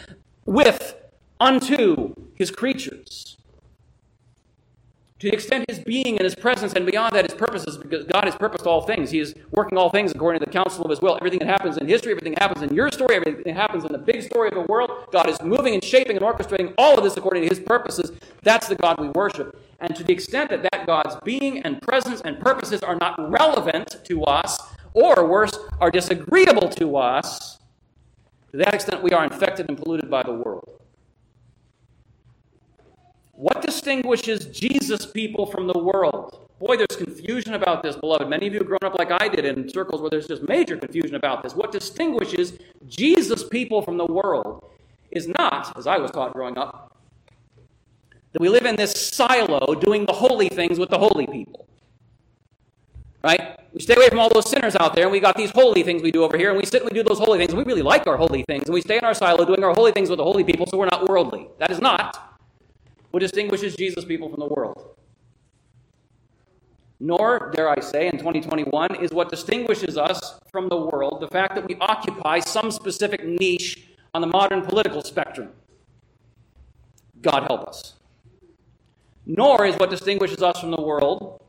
with 0.46 0.96
unto 1.40 2.16
his 2.34 2.50
creatures. 2.50 3.37
To 5.20 5.30
the 5.30 5.34
extent 5.34 5.66
his 5.68 5.80
being 5.80 6.18
and 6.18 6.24
his 6.24 6.36
presence 6.36 6.74
and 6.74 6.86
beyond 6.86 7.16
that 7.16 7.28
his 7.28 7.34
purposes, 7.34 7.76
because 7.76 8.06
God 8.06 8.26
has 8.26 8.36
purposed 8.36 8.68
all 8.68 8.82
things. 8.82 9.10
He 9.10 9.18
is 9.18 9.34
working 9.50 9.76
all 9.76 9.90
things 9.90 10.12
according 10.12 10.42
to 10.42 10.46
the 10.46 10.52
counsel 10.52 10.84
of 10.84 10.92
his 10.92 11.02
will. 11.02 11.16
Everything 11.16 11.40
that 11.40 11.48
happens 11.48 11.78
in 11.78 11.88
history, 11.88 12.12
everything 12.12 12.34
that 12.34 12.44
happens 12.44 12.62
in 12.62 12.76
your 12.76 12.92
story, 12.92 13.16
everything 13.16 13.42
that 13.46 13.56
happens 13.56 13.84
in 13.84 13.92
the 13.92 13.98
big 13.98 14.22
story 14.22 14.50
of 14.50 14.54
the 14.54 14.62
world, 14.72 14.92
God 15.12 15.28
is 15.28 15.42
moving 15.42 15.74
and 15.74 15.84
shaping 15.84 16.18
and 16.18 16.24
orchestrating 16.24 16.72
all 16.78 17.00
of 17.00 17.04
this 17.04 17.18
according 17.18 17.42
to 17.44 17.50
his 17.50 17.60
purposes. 17.60 18.12
That's 18.44 18.68
the 18.68 18.76
God 18.76 19.00
we 19.00 19.08
worship. 19.10 19.60
And 19.80 19.96
to 19.96 20.04
the 20.04 20.14
extent 20.14 20.52
that 20.52 20.62
that 20.72 20.86
God's 20.86 21.16
being 21.24 21.64
and 21.64 21.82
presence 21.82 22.22
and 22.22 22.40
purposes 22.40 22.84
are 22.84 22.96
not 22.96 23.32
relevant 23.32 23.98
to 24.04 24.24
us, 24.24 24.60
or 24.94 25.28
worse, 25.28 25.58
are 25.80 25.90
disagreeable 25.90 26.70
to 26.70 26.96
us, 26.96 27.58
to 28.52 28.58
that 28.58 28.76
extent 28.76 29.02
we 29.02 29.12
are 29.12 29.24
infected 29.24 29.68
and 29.68 29.78
polluted 29.82 30.12
by 30.12 30.22
the 30.22 30.34
world. 30.34 30.82
What 33.38 33.62
distinguishes 33.62 34.46
Jesus 34.46 35.06
people 35.06 35.46
from 35.46 35.68
the 35.68 35.78
world? 35.78 36.50
Boy, 36.60 36.76
there's 36.76 36.98
confusion 36.98 37.54
about 37.54 37.84
this, 37.84 37.96
beloved. 37.96 38.28
Many 38.28 38.48
of 38.48 38.54
you 38.54 38.60
have 38.60 38.68
grown 38.68 38.80
up 38.84 38.98
like 38.98 39.12
I 39.12 39.28
did 39.28 39.46
in 39.46 39.70
circles 39.70 40.02
where 40.02 40.10
there's 40.10 40.28
just 40.28 40.42
major 40.42 40.76
confusion 40.76 41.14
about 41.14 41.44
this. 41.44 41.54
What 41.54 41.72
distinguishes 41.72 42.58
Jesus 42.88 43.48
people 43.48 43.84
from 43.84 43.98
the 43.98 44.08
world 44.08 44.66
is 45.12 45.28
not, 45.28 45.78
as 45.78 45.86
I 45.86 46.00
was 46.00 46.10
taught 46.10 46.34
growing 46.34 46.58
up, 46.58 46.98
that 48.34 48.42
we 48.42 48.50
live 48.50 48.66
in 48.66 48.76
this 48.76 48.94
silo 48.94 49.76
doing 49.76 50.08
the 50.08 50.14
holy 50.14 50.50
things 50.50 50.80
with 50.80 50.90
the 50.90 50.98
holy 50.98 51.28
people. 51.28 51.68
Right? 53.24 53.60
We 53.72 53.82
stay 53.82 53.94
away 53.94 54.10
from 54.10 54.18
all 54.18 54.30
those 54.30 54.50
sinners 54.50 54.76
out 54.76 54.96
there, 54.96 55.04
and 55.04 55.12
we 55.12 55.20
got 55.20 55.38
these 55.38 55.52
holy 55.52 55.84
things 55.84 56.02
we 56.02 56.12
do 56.12 56.24
over 56.24 56.40
here, 56.40 56.50
and 56.50 56.58
we 56.58 56.66
sit 56.66 56.82
and 56.82 56.90
we 56.90 56.96
do 56.96 57.04
those 57.04 57.20
holy 57.20 57.38
things, 57.38 57.52
and 57.52 57.60
we 57.60 57.66
really 57.66 57.84
like 57.84 58.08
our 58.08 58.18
holy 58.18 58.44
things, 58.48 58.64
and 58.64 58.74
we 58.74 58.82
stay 58.82 58.98
in 58.98 59.04
our 59.04 59.14
silo 59.14 59.46
doing 59.46 59.64
our 59.64 59.76
holy 59.76 59.92
things 59.92 60.10
with 60.10 60.18
the 60.18 60.24
holy 60.24 60.44
people, 60.44 60.66
so 60.66 60.76
we're 60.76 60.88
not 60.88 61.08
worldly. 61.08 61.50
That 61.60 61.70
is 61.70 61.80
not 61.80 62.28
what 63.18 63.22
distinguishes 63.22 63.76
Jesus 63.76 64.06
people 64.06 64.30
from 64.30 64.40
the 64.40 64.46
world. 64.46 64.96
Nor, 67.00 67.52
dare 67.52 67.68
I 67.68 67.80
say, 67.80 68.06
in 68.06 68.20
2021, 68.20 68.94
is 69.02 69.10
what 69.10 69.32
distinguishes 69.32 69.98
us 69.98 70.40
from 70.52 70.70
the 70.70 70.78
world 70.78 71.20
the 71.20 71.28
fact 71.28 71.56
that 71.56 71.68
we 71.68 71.76
occupy 71.82 72.40
some 72.40 72.70
specific 72.70 73.26
niche 73.26 73.88
on 74.14 74.22
the 74.22 74.28
modern 74.28 74.62
political 74.62 75.02
spectrum. 75.02 75.50
God 77.20 77.46
help 77.48 77.68
us. 77.68 77.96
Nor 79.26 79.66
is 79.66 79.76
what 79.78 79.90
distinguishes 79.90 80.44
us 80.44 80.60
from 80.60 80.70
the 80.70 80.82
world 80.82 81.42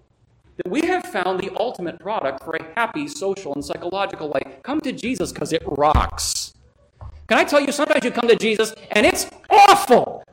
that 0.57 0.70
we 0.70 0.81
have 0.87 1.04
found 1.04 1.38
the 1.38 1.54
ultimate 1.61 2.00
product 2.00 2.42
for 2.44 2.57
a 2.57 2.64
happy 2.76 3.07
social 3.07 3.52
and 3.52 3.62
psychological 3.62 4.28
life. 4.28 4.62
Come 4.62 4.81
to 4.81 4.92
Jesus 4.92 5.33
because 5.33 5.52
it 5.52 5.62
rocks. 5.66 6.54
Can 7.26 7.37
I 7.37 7.44
tell 7.44 7.61
you, 7.61 7.72
sometimes 7.72 8.07
you 8.07 8.11
come 8.11 8.26
to 8.26 8.37
Jesus 8.37 8.72
and 8.92 9.04
it's 9.04 9.26
awful. 9.50 10.24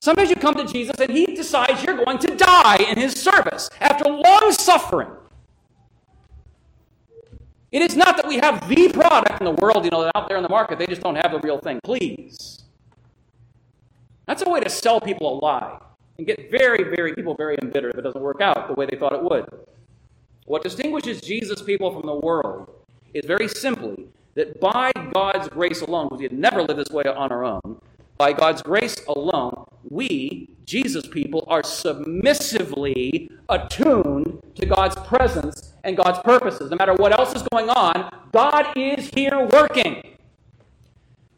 Sometimes 0.00 0.30
you 0.30 0.36
come 0.36 0.54
to 0.54 0.64
Jesus 0.64 0.96
and 0.98 1.10
he 1.10 1.26
decides 1.26 1.84
you're 1.84 2.02
going 2.04 2.18
to 2.18 2.34
die 2.34 2.76
in 2.76 2.98
his 2.98 3.12
service 3.12 3.68
after 3.80 4.08
long 4.08 4.50
suffering. 4.52 5.10
It 7.70 7.82
is 7.82 7.94
not 7.94 8.16
that 8.16 8.26
we 8.26 8.38
have 8.38 8.66
the 8.68 8.88
product 8.88 9.40
in 9.40 9.44
the 9.44 9.52
world, 9.52 9.84
you 9.84 9.90
know, 9.90 10.10
out 10.14 10.28
there 10.28 10.38
in 10.38 10.42
the 10.42 10.48
market. 10.48 10.78
They 10.78 10.86
just 10.86 11.02
don't 11.02 11.16
have 11.16 11.32
the 11.32 11.38
real 11.40 11.58
thing. 11.58 11.80
Please. 11.84 12.64
That's 14.26 14.42
a 14.42 14.48
way 14.48 14.60
to 14.60 14.70
sell 14.70 15.00
people 15.00 15.38
a 15.38 15.44
lie 15.44 15.78
and 16.18 16.26
get 16.26 16.50
very, 16.50 16.82
very 16.94 17.14
people 17.14 17.34
very 17.34 17.56
embittered 17.62 17.92
if 17.92 17.98
it 17.98 18.02
doesn't 18.02 18.22
work 18.22 18.40
out 18.40 18.68
the 18.68 18.74
way 18.74 18.86
they 18.90 18.96
thought 18.96 19.12
it 19.12 19.22
would. 19.22 19.44
What 20.46 20.62
distinguishes 20.62 21.20
Jesus 21.20 21.62
people 21.62 21.92
from 21.92 22.06
the 22.06 22.14
world 22.14 22.70
is 23.12 23.24
very 23.24 23.48
simply 23.48 24.08
that 24.34 24.60
by 24.60 24.92
God's 25.12 25.48
grace 25.48 25.82
alone, 25.82 26.06
because 26.06 26.18
we 26.18 26.24
had 26.24 26.32
never 26.32 26.62
lived 26.62 26.80
this 26.80 26.90
way 26.90 27.04
on 27.04 27.30
our 27.30 27.44
own, 27.44 27.80
by 28.20 28.34
God's 28.34 28.60
grace 28.60 28.96
alone, 29.08 29.64
we, 29.88 30.50
Jesus 30.66 31.06
people, 31.06 31.42
are 31.48 31.62
submissively 31.62 33.30
attuned 33.48 34.42
to 34.56 34.66
God's 34.66 34.94
presence 35.08 35.72
and 35.84 35.96
God's 35.96 36.18
purposes. 36.18 36.70
No 36.70 36.76
matter 36.76 36.92
what 36.92 37.18
else 37.18 37.34
is 37.34 37.42
going 37.50 37.70
on, 37.70 38.14
God 38.30 38.76
is 38.76 39.08
here 39.14 39.48
working. 39.50 40.02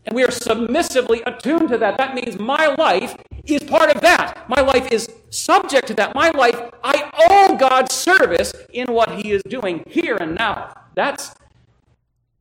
And 0.06 0.16
we 0.16 0.24
are 0.24 0.32
submissively 0.32 1.22
attuned 1.24 1.68
to 1.68 1.78
that. 1.78 1.98
That 1.98 2.16
means 2.16 2.36
my 2.40 2.74
life 2.74 3.14
is 3.44 3.62
part 3.62 3.94
of 3.94 4.02
that. 4.02 4.44
My 4.48 4.60
life 4.60 4.90
is 4.90 5.08
subject 5.30 5.86
to 5.86 5.94
that. 5.94 6.16
My 6.16 6.30
life, 6.30 6.60
I 6.82 7.12
owe 7.30 7.56
God's 7.56 7.94
service 7.94 8.52
in 8.72 8.92
what 8.92 9.12
He 9.20 9.30
is 9.30 9.42
doing 9.44 9.84
here 9.86 10.16
and 10.16 10.34
now. 10.34 10.74
That's, 10.96 11.32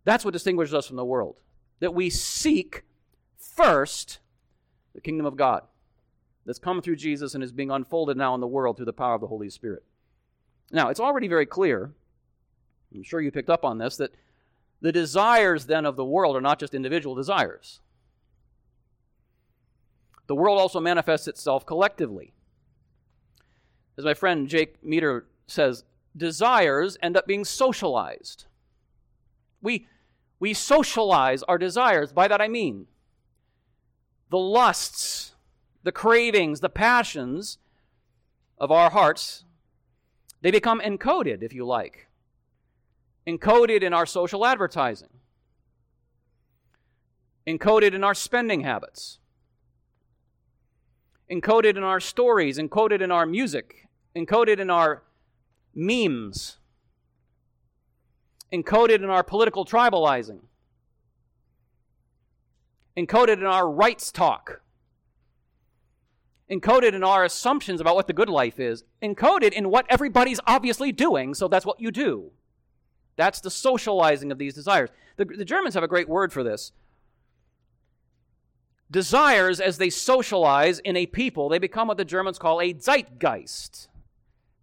that's 0.03 0.25
what 0.25 0.33
distinguishes 0.33 0.73
us 0.73 0.87
from 0.87 0.95
the 0.95 1.05
world. 1.05 1.35
That 1.79 1.93
we 1.93 2.09
seek 2.09 2.85
first 3.37 4.17
the 4.93 5.01
kingdom 5.01 5.25
of 5.25 5.35
God 5.35 5.63
that's 6.45 6.59
come 6.59 6.81
through 6.81 6.95
Jesus 6.95 7.35
and 7.35 7.43
is 7.43 7.51
being 7.51 7.71
unfolded 7.71 8.17
now 8.17 8.33
in 8.35 8.41
the 8.41 8.47
world 8.47 8.75
through 8.75 8.85
the 8.85 8.93
power 8.93 9.15
of 9.15 9.21
the 9.21 9.27
Holy 9.27 9.49
Spirit. 9.49 9.83
Now, 10.71 10.89
it's 10.89 10.99
already 10.99 11.27
very 11.27 11.45
clear, 11.45 11.91
I'm 12.93 13.03
sure 13.03 13.21
you 13.21 13.31
picked 13.31 13.49
up 13.49 13.63
on 13.63 13.77
this, 13.77 13.97
that 13.97 14.13
the 14.81 14.91
desires 14.91 15.65
then 15.65 15.85
of 15.85 15.95
the 15.95 16.05
world 16.05 16.35
are 16.35 16.41
not 16.41 16.59
just 16.59 16.73
individual 16.73 17.13
desires. 17.13 17.79
The 20.27 20.35
world 20.35 20.59
also 20.59 20.79
manifests 20.79 21.27
itself 21.27 21.65
collectively. 21.65 22.33
As 23.97 24.05
my 24.05 24.13
friend 24.13 24.47
Jake 24.47 24.83
Meador 24.83 25.25
says, 25.45 25.83
desires 26.15 26.97
end 27.03 27.17
up 27.17 27.27
being 27.27 27.45
socialized. 27.45 28.45
We 29.61 29.87
We 30.39 30.55
socialize 30.55 31.43
our 31.43 31.59
desires. 31.59 32.11
By 32.11 32.27
that 32.27 32.41
I 32.41 32.47
mean 32.47 32.87
the 34.31 34.37
lusts, 34.37 35.33
the 35.83 35.91
cravings, 35.91 36.61
the 36.61 36.69
passions 36.69 37.57
of 38.57 38.71
our 38.71 38.89
hearts, 38.89 39.43
they 40.41 40.51
become 40.51 40.79
encoded, 40.79 41.43
if 41.43 41.53
you 41.53 41.65
like, 41.65 42.07
encoded 43.27 43.83
in 43.83 43.93
our 43.93 44.05
social 44.05 44.45
advertising, 44.45 45.09
encoded 47.45 47.93
in 47.93 48.05
our 48.05 48.15
spending 48.15 48.61
habits, 48.61 49.19
encoded 51.29 51.75
in 51.75 51.83
our 51.83 51.99
stories, 51.99 52.57
encoded 52.57 53.01
in 53.01 53.11
our 53.11 53.25
music, 53.25 53.89
encoded 54.15 54.59
in 54.59 54.69
our 54.69 55.03
memes, 55.75 56.57
encoded 58.53 58.95
in 58.95 59.09
our 59.09 59.23
political 59.23 59.65
tribalizing, 59.65 60.39
encoded 62.97 63.33
in 63.33 63.45
our 63.45 63.69
rights 63.69 64.11
talk, 64.11 64.61
encoded 66.49 66.93
in 66.93 67.03
our 67.03 67.23
assumptions 67.23 67.79
about 67.79 67.95
what 67.95 68.07
the 68.07 68.13
good 68.13 68.29
life 68.29 68.59
is, 68.59 68.83
encoded 69.01 69.53
in 69.53 69.69
what 69.69 69.85
everybody's 69.89 70.39
obviously 70.45 70.91
doing, 70.91 71.33
so 71.33 71.47
that's 71.47 71.65
what 71.65 71.79
you 71.79 71.91
do. 71.91 72.31
That's 73.15 73.41
the 73.41 73.51
socializing 73.51 74.31
of 74.31 74.37
these 74.37 74.53
desires. 74.53 74.89
The, 75.17 75.25
the 75.25 75.45
Germans 75.45 75.75
have 75.75 75.83
a 75.83 75.87
great 75.87 76.09
word 76.09 76.33
for 76.33 76.43
this. 76.43 76.71
Desires, 78.89 79.61
as 79.61 79.77
they 79.77 79.89
socialize 79.89 80.79
in 80.79 80.97
a 80.97 81.05
people, 81.05 81.47
they 81.47 81.59
become 81.59 81.87
what 81.87 81.97
the 81.97 82.05
Germans 82.05 82.37
call 82.37 82.59
a 82.59 82.73
Zeitgeist. 82.73 83.87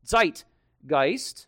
Zeitgeist, 0.06 1.46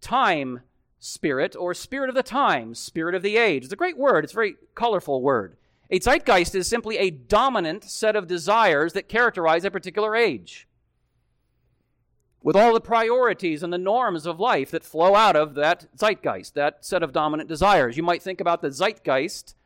time 0.00 0.60
spirit, 1.00 1.56
or 1.56 1.74
spirit 1.74 2.08
of 2.08 2.14
the 2.14 2.22
time, 2.22 2.74
spirit 2.74 3.14
of 3.14 3.22
the 3.22 3.36
age. 3.36 3.64
It's 3.64 3.72
a 3.72 3.76
great 3.76 3.98
word, 3.98 4.24
it's 4.24 4.32
a 4.32 4.36
very 4.36 4.56
colorful 4.74 5.22
word. 5.22 5.56
A 5.90 5.98
zeitgeist 5.98 6.54
is 6.54 6.68
simply 6.68 6.98
a 6.98 7.10
dominant 7.10 7.82
set 7.82 8.14
of 8.14 8.28
desires 8.28 8.92
that 8.92 9.08
characterize 9.08 9.64
a 9.64 9.70
particular 9.72 10.14
age. 10.14 10.68
With 12.42 12.54
all 12.54 12.72
the 12.72 12.80
priorities 12.80 13.62
and 13.62 13.72
the 13.72 13.78
norms 13.78 14.24
of 14.24 14.38
life 14.38 14.70
that 14.70 14.84
flow 14.84 15.14
out 15.16 15.34
of 15.34 15.54
that 15.54 15.88
zeitgeist, 15.98 16.54
that 16.54 16.84
set 16.84 17.02
of 17.02 17.12
dominant 17.12 17.48
desires. 17.48 17.96
You 17.96 18.02
might 18.04 18.22
think 18.22 18.40
about 18.40 18.62
the 18.62 18.70
zeitgeist 18.70 19.56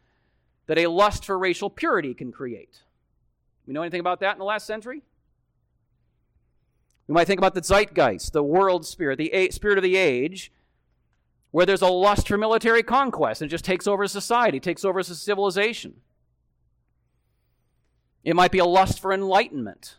that 0.67 0.79
a 0.79 0.87
lust 0.87 1.27
for 1.27 1.39
racial 1.39 1.69
purity 1.69 2.15
can 2.15 2.33
create. 2.33 2.81
We 3.67 3.75
know 3.75 3.83
anything 3.83 4.01
about 4.01 4.21
that 4.21 4.33
in 4.33 4.39
the 4.39 4.45
last 4.45 4.67
century? 4.67 5.03
We 7.07 7.13
might 7.13 7.27
think 7.27 7.39
about 7.39 7.55
the 7.55 7.63
zeitgeist, 7.63 8.33
the 8.33 8.43
world 8.43 8.87
spirit, 8.87 9.19
the 9.19 9.33
a- 9.33 9.51
spirit 9.51 9.77
of 9.77 9.85
the 9.85 9.97
age, 9.97 10.51
where 11.51 11.67
there's 11.67 11.83
a 11.83 11.89
lust 11.89 12.27
for 12.29 12.39
military 12.39 12.83
conquest 12.83 13.43
and 13.43 13.51
just 13.51 13.65
takes 13.65 13.87
over 13.87 14.09
society, 14.09 14.59
takes 14.59 14.85
over 14.87 15.03
civilization. 15.03 16.01
It 18.25 18.35
might 18.35 18.51
be 18.51 18.59
a 18.59 18.65
lust 18.65 19.01
for 19.01 19.13
enlightenment. 19.13 19.97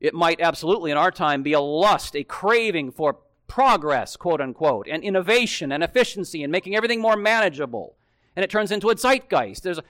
It 0.00 0.12
might 0.12 0.40
absolutely, 0.40 0.90
in 0.90 0.96
our 0.96 1.10
time, 1.10 1.42
be 1.42 1.52
a 1.52 1.60
lust, 1.60 2.14
a 2.16 2.24
craving 2.24 2.90
for 2.90 3.18
progress, 3.46 4.16
quote 4.16 4.40
unquote, 4.40 4.88
and 4.88 5.02
innovation 5.02 5.72
and 5.72 5.82
efficiency 5.82 6.42
and 6.42 6.50
making 6.50 6.76
everything 6.76 7.00
more 7.00 7.16
manageable. 7.16 7.96
And 8.34 8.44
it 8.44 8.50
turns 8.50 8.72
into 8.72 8.90
a 8.90 8.96
zeitgeist. 8.96 9.62
There's 9.62 9.80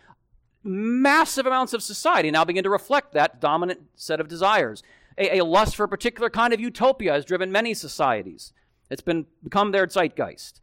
massive 0.63 1.47
amounts 1.47 1.73
of 1.73 1.83
society 1.83 2.31
now 2.31 2.45
begin 2.45 2.65
to 2.65 2.71
reflect 2.71 3.13
that 3.13 3.41
dominant 3.41 3.81
set 3.95 4.21
of 4.21 4.29
desires. 4.29 4.83
A, 5.19 5.39
a 5.39 5.45
lust 5.45 5.75
for 5.75 5.85
a 5.85 5.89
particular 5.89 6.29
kind 6.29 6.53
of 6.53 6.61
utopia 6.61 7.13
has 7.13 7.25
driven 7.25 7.51
many 7.51 7.73
societies. 7.73 8.53
It's 8.91 9.03
been 9.03 9.27
become 9.43 9.73
their 9.73 9.87
zeitgeist. 9.87 10.61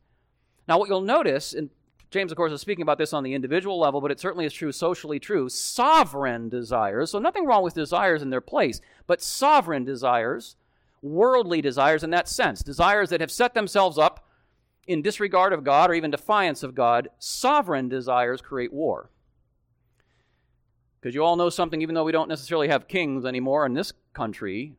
Now, 0.68 0.78
what 0.78 0.88
you'll 0.88 1.02
notice, 1.02 1.54
and 1.54 1.70
James, 2.14 2.32
of 2.32 2.38
course, 2.38 2.54
is 2.54 2.62
speaking 2.62 2.84
about 2.84 3.00
this 3.00 3.12
on 3.12 3.24
the 3.24 3.34
individual 3.34 3.80
level, 3.80 4.00
but 4.00 4.12
it 4.12 4.20
certainly 4.20 4.46
is 4.46 4.54
true, 4.54 4.72
socially 4.72 5.20
true. 5.20 5.50
Sovereign 5.50 6.48
desires, 6.48 7.10
so 7.10 7.18
nothing 7.18 7.48
wrong 7.48 7.64
with 7.64 7.74
desires 7.74 8.22
in 8.22 8.30
their 8.30 8.40
place, 8.40 8.82
but 9.08 9.20
sovereign 9.20 9.84
desires, 9.84 10.56
worldly 11.02 11.60
desires 11.60 12.04
in 12.04 12.12
that 12.12 12.30
sense, 12.30 12.62
desires 12.62 13.10
that 13.10 13.20
have 13.20 13.32
set 13.32 13.56
themselves 13.56 13.98
up 13.98 14.28
in 14.86 15.02
disregard 15.02 15.54
of 15.54 15.64
God 15.64 15.90
or 15.90 15.96
even 15.96 16.12
defiance 16.12 16.62
of 16.62 16.76
God, 16.76 17.10
sovereign 17.18 17.90
desires 17.90 18.42
create 18.42 18.72
war. 18.72 19.10
Because 21.02 21.16
you 21.16 21.24
all 21.24 21.36
know 21.36 21.50
something, 21.50 21.82
even 21.82 21.96
though 21.96 22.04
we 22.04 22.12
don't 22.12 22.30
necessarily 22.30 22.68
have 22.68 22.88
kings 22.88 23.26
anymore 23.26 23.66
in 23.66 23.74
this 23.74 23.92
country, 24.14 24.76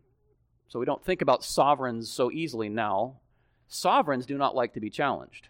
so 0.69 0.79
we 0.79 0.87
don't 0.87 1.05
think 1.05 1.21
about 1.21 1.43
sovereigns 1.43 2.09
so 2.09 2.31
easily 2.31 2.69
now. 2.69 3.17
Sovereigns 3.67 4.25
do 4.25 4.39
not 4.39 4.55
like 4.55 4.73
to 4.75 4.81
be 4.81 4.89
challenged. 4.89 5.49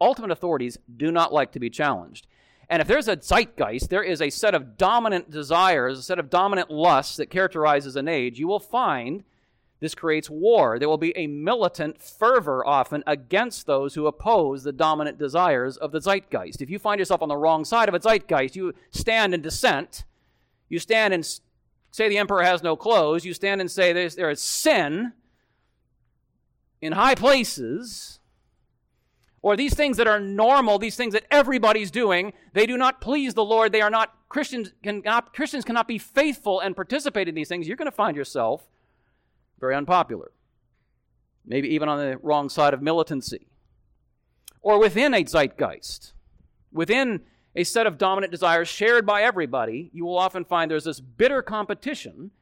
Ultimate 0.00 0.30
authorities 0.30 0.78
do 0.96 1.10
not 1.10 1.32
like 1.32 1.52
to 1.52 1.60
be 1.60 1.70
challenged. 1.70 2.26
And 2.68 2.82
if 2.82 2.88
there's 2.88 3.08
a 3.08 3.16
zeitgeist, 3.16 3.90
there 3.90 4.02
is 4.02 4.20
a 4.20 4.30
set 4.30 4.54
of 4.54 4.76
dominant 4.76 5.30
desires, 5.30 5.98
a 5.98 6.02
set 6.02 6.18
of 6.18 6.30
dominant 6.30 6.70
lusts 6.70 7.16
that 7.16 7.30
characterizes 7.30 7.96
an 7.96 8.08
age, 8.08 8.38
you 8.38 8.48
will 8.48 8.60
find 8.60 9.22
this 9.78 9.94
creates 9.94 10.30
war. 10.30 10.78
There 10.78 10.88
will 10.88 10.96
be 10.96 11.16
a 11.16 11.26
militant 11.26 12.00
fervor 12.00 12.66
often 12.66 13.04
against 13.06 13.66
those 13.66 13.94
who 13.94 14.06
oppose 14.06 14.62
the 14.62 14.72
dominant 14.72 15.18
desires 15.18 15.76
of 15.76 15.92
the 15.92 16.00
zeitgeist. 16.00 16.62
If 16.62 16.70
you 16.70 16.78
find 16.78 16.98
yourself 16.98 17.22
on 17.22 17.28
the 17.28 17.36
wrong 17.36 17.64
side 17.64 17.88
of 17.88 17.94
a 17.94 18.00
zeitgeist, 18.00 18.56
you 18.56 18.74
stand 18.90 19.34
in 19.34 19.42
dissent. 19.42 20.04
You 20.68 20.78
stand 20.78 21.12
and 21.12 21.24
say 21.90 22.08
the 22.08 22.18
emperor 22.18 22.42
has 22.42 22.62
no 22.62 22.74
clothes. 22.74 23.24
You 23.24 23.34
stand 23.34 23.60
and 23.60 23.70
say 23.70 23.92
there 23.92 24.30
is 24.30 24.42
sin 24.42 25.12
in 26.80 26.92
high 26.92 27.14
places 27.14 28.15
or 29.46 29.56
these 29.56 29.74
things 29.74 29.96
that 29.96 30.08
are 30.08 30.18
normal, 30.18 30.76
these 30.76 30.96
things 30.96 31.12
that 31.12 31.24
everybody's 31.30 31.92
doing, 31.92 32.32
they 32.52 32.66
do 32.66 32.76
not 32.76 33.00
please 33.00 33.32
the 33.34 33.44
Lord. 33.44 33.70
They 33.70 33.80
are 33.80 33.90
not 33.90 34.12
Christians 34.28 34.72
cannot 34.82 35.32
Christians 35.34 35.64
cannot 35.64 35.86
be 35.86 35.98
faithful 35.98 36.58
and 36.58 36.74
participate 36.74 37.28
in 37.28 37.36
these 37.36 37.46
things. 37.46 37.68
You're 37.68 37.76
going 37.76 37.86
to 37.86 37.92
find 37.92 38.16
yourself 38.16 38.66
very 39.60 39.76
unpopular. 39.76 40.32
Maybe 41.44 41.68
even 41.68 41.88
on 41.88 41.98
the 41.98 42.18
wrong 42.24 42.48
side 42.48 42.74
of 42.74 42.82
militancy. 42.82 43.46
Or 44.62 44.80
within 44.80 45.14
a 45.14 45.22
zeitgeist, 45.22 46.12
within 46.72 47.20
a 47.54 47.62
set 47.62 47.86
of 47.86 47.98
dominant 47.98 48.32
desires 48.32 48.66
shared 48.66 49.06
by 49.06 49.22
everybody, 49.22 49.90
you 49.92 50.04
will 50.04 50.18
often 50.18 50.44
find 50.44 50.72
there's 50.72 50.82
this 50.82 50.98
bitter 50.98 51.40
competition 51.40 52.32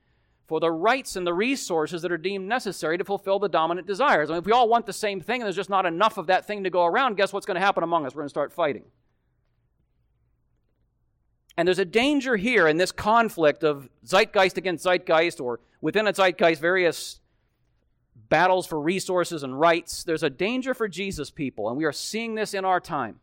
for 0.47 0.61
the 0.61 0.71
rights 0.71 1.17
and 1.17 1.27
the 1.27 1.33
resources 1.35 2.03
that 2.03 2.13
are 2.13 2.19
deemed 2.19 2.47
necessary 2.47 2.99
to 2.99 3.05
fulfill 3.05 3.39
the 3.39 3.49
dominant 3.49 3.87
desires. 3.87 4.29
I 4.29 4.35
mean, 4.35 4.41
if 4.41 4.47
we 4.47 4.53
all 4.53 4.69
want 4.69 4.87
the 4.87 4.93
same 4.93 5.21
thing 5.21 5.41
and 5.41 5.47
there's 5.47 5.57
just 5.57 5.71
not 5.71 5.87
enough 5.87 6.19
of 6.19 6.27
that 6.27 6.47
thing 6.47 6.65
to 6.65 6.71
go 6.71 6.85
around, 6.85 7.17
guess 7.17 7.33
what's 7.33 7.47
going 7.47 7.55
to 7.55 7.65
happen 7.65 7.83
among 7.83 8.05
us? 8.05 8.15
We're 8.15 8.23
going 8.23 8.27
to 8.27 8.31
start 8.31 8.53
fighting. 8.53 8.85
And 11.57 11.69
there's 11.69 11.79
a 11.79 11.85
danger 11.85 12.37
here 12.37 12.67
in 12.67 12.77
this 12.77 12.93
conflict 12.93 13.63
of 13.63 13.89
zeitgeist 14.05 14.59
against 14.59 14.85
zeitgeist, 14.85 15.41
or 15.41 15.61
within 15.81 16.07
a 16.07 16.13
zeitgeist, 16.13 16.61
various 16.61 17.21
battles 18.29 18.67
for 18.67 18.81
resources 18.81 19.43
and 19.43 19.59
rights. 19.59 20.03
There's 20.03 20.25
a 20.25 20.31
danger 20.31 20.75
for 20.75 20.89
Jesus 20.89 21.31
people, 21.31 21.69
and 21.69 21.79
we 21.79 21.85
are 21.85 21.93
seeing 21.93 22.35
this 22.35 22.55
in 22.55 22.65
our 22.65 22.81
time. 22.81 23.21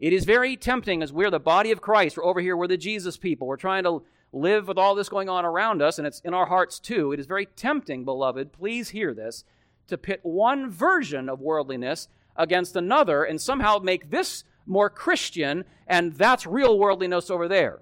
It 0.00 0.12
is 0.12 0.24
very 0.24 0.56
tempting 0.56 1.02
as 1.02 1.12
we're 1.12 1.30
the 1.30 1.38
body 1.38 1.70
of 1.70 1.80
Christ. 1.80 2.16
We're 2.16 2.24
over 2.24 2.40
here, 2.40 2.56
we're 2.56 2.66
the 2.66 2.76
Jesus 2.76 3.16
people. 3.16 3.46
We're 3.46 3.56
trying 3.56 3.84
to 3.84 4.02
live 4.32 4.68
with 4.68 4.78
all 4.78 4.94
this 4.94 5.08
going 5.08 5.28
on 5.28 5.44
around 5.44 5.82
us, 5.82 5.98
and 5.98 6.06
it's 6.06 6.20
in 6.20 6.34
our 6.34 6.46
hearts 6.46 6.78
too, 6.78 7.12
it 7.12 7.20
is 7.20 7.26
very 7.26 7.46
tempting, 7.46 8.04
beloved, 8.04 8.52
please 8.52 8.90
hear 8.90 9.12
this, 9.12 9.44
to 9.88 9.98
pit 9.98 10.20
one 10.22 10.70
version 10.70 11.28
of 11.28 11.40
worldliness 11.40 12.08
against 12.34 12.74
another 12.76 13.24
and 13.24 13.40
somehow 13.40 13.78
make 13.78 14.10
this 14.10 14.44
more 14.66 14.88
Christian, 14.88 15.64
and 15.86 16.14
that's 16.14 16.46
real 16.46 16.78
worldliness 16.78 17.30
over 17.30 17.46
there. 17.46 17.80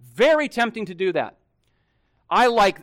Very 0.00 0.48
tempting 0.48 0.86
to 0.86 0.94
do 0.94 1.12
that. 1.12 1.36
I 2.30 2.46
like, 2.46 2.78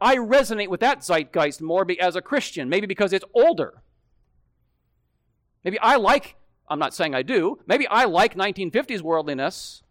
I 0.00 0.16
resonate 0.16 0.68
with 0.68 0.80
that 0.80 1.00
zeitgeist 1.00 1.60
more 1.60 1.86
as 2.00 2.16
a 2.16 2.22
Christian, 2.22 2.68
maybe 2.68 2.86
because 2.86 3.12
it's 3.12 3.24
older. 3.34 3.82
Maybe 5.62 5.78
I 5.80 5.96
like, 5.96 6.36
I'm 6.68 6.78
not 6.78 6.94
saying 6.94 7.14
I 7.14 7.22
do, 7.22 7.58
maybe 7.66 7.86
I 7.88 8.04
like 8.04 8.34
1950s 8.34 9.02
worldliness 9.02 9.82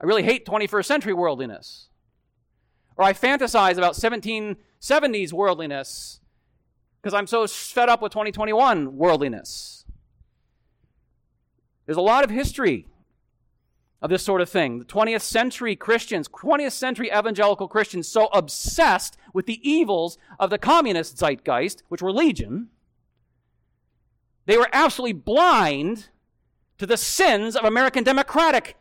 I 0.00 0.06
really 0.06 0.22
hate 0.22 0.46
21st 0.46 0.84
century 0.84 1.12
worldliness. 1.12 1.88
Or 2.96 3.04
I 3.04 3.12
fantasize 3.12 3.76
about 3.76 3.94
1770s 3.94 5.32
worldliness 5.32 6.20
because 7.00 7.14
I'm 7.14 7.26
so 7.26 7.46
fed 7.46 7.88
up 7.88 8.00
with 8.00 8.12
2021 8.12 8.96
worldliness. 8.96 9.84
There's 11.86 11.98
a 11.98 12.02
lot 12.02 12.24
of 12.24 12.30
history 12.30 12.86
of 14.00 14.10
this 14.10 14.22
sort 14.22 14.40
of 14.40 14.48
thing. 14.48 14.78
The 14.78 14.84
20th 14.84 15.22
century 15.22 15.76
Christians, 15.76 16.28
20th 16.28 16.72
century 16.72 17.10
evangelical 17.10 17.68
Christians, 17.68 18.08
so 18.08 18.26
obsessed 18.32 19.16
with 19.32 19.46
the 19.46 19.60
evils 19.68 20.18
of 20.38 20.50
the 20.50 20.58
communist 20.58 21.18
zeitgeist, 21.18 21.82
which 21.88 22.02
were 22.02 22.12
legion, 22.12 22.68
they 24.46 24.56
were 24.56 24.68
absolutely 24.72 25.14
blind 25.14 26.08
to 26.78 26.86
the 26.86 26.96
sins 26.96 27.56
of 27.56 27.64
American 27.64 28.04
democratic 28.04 28.76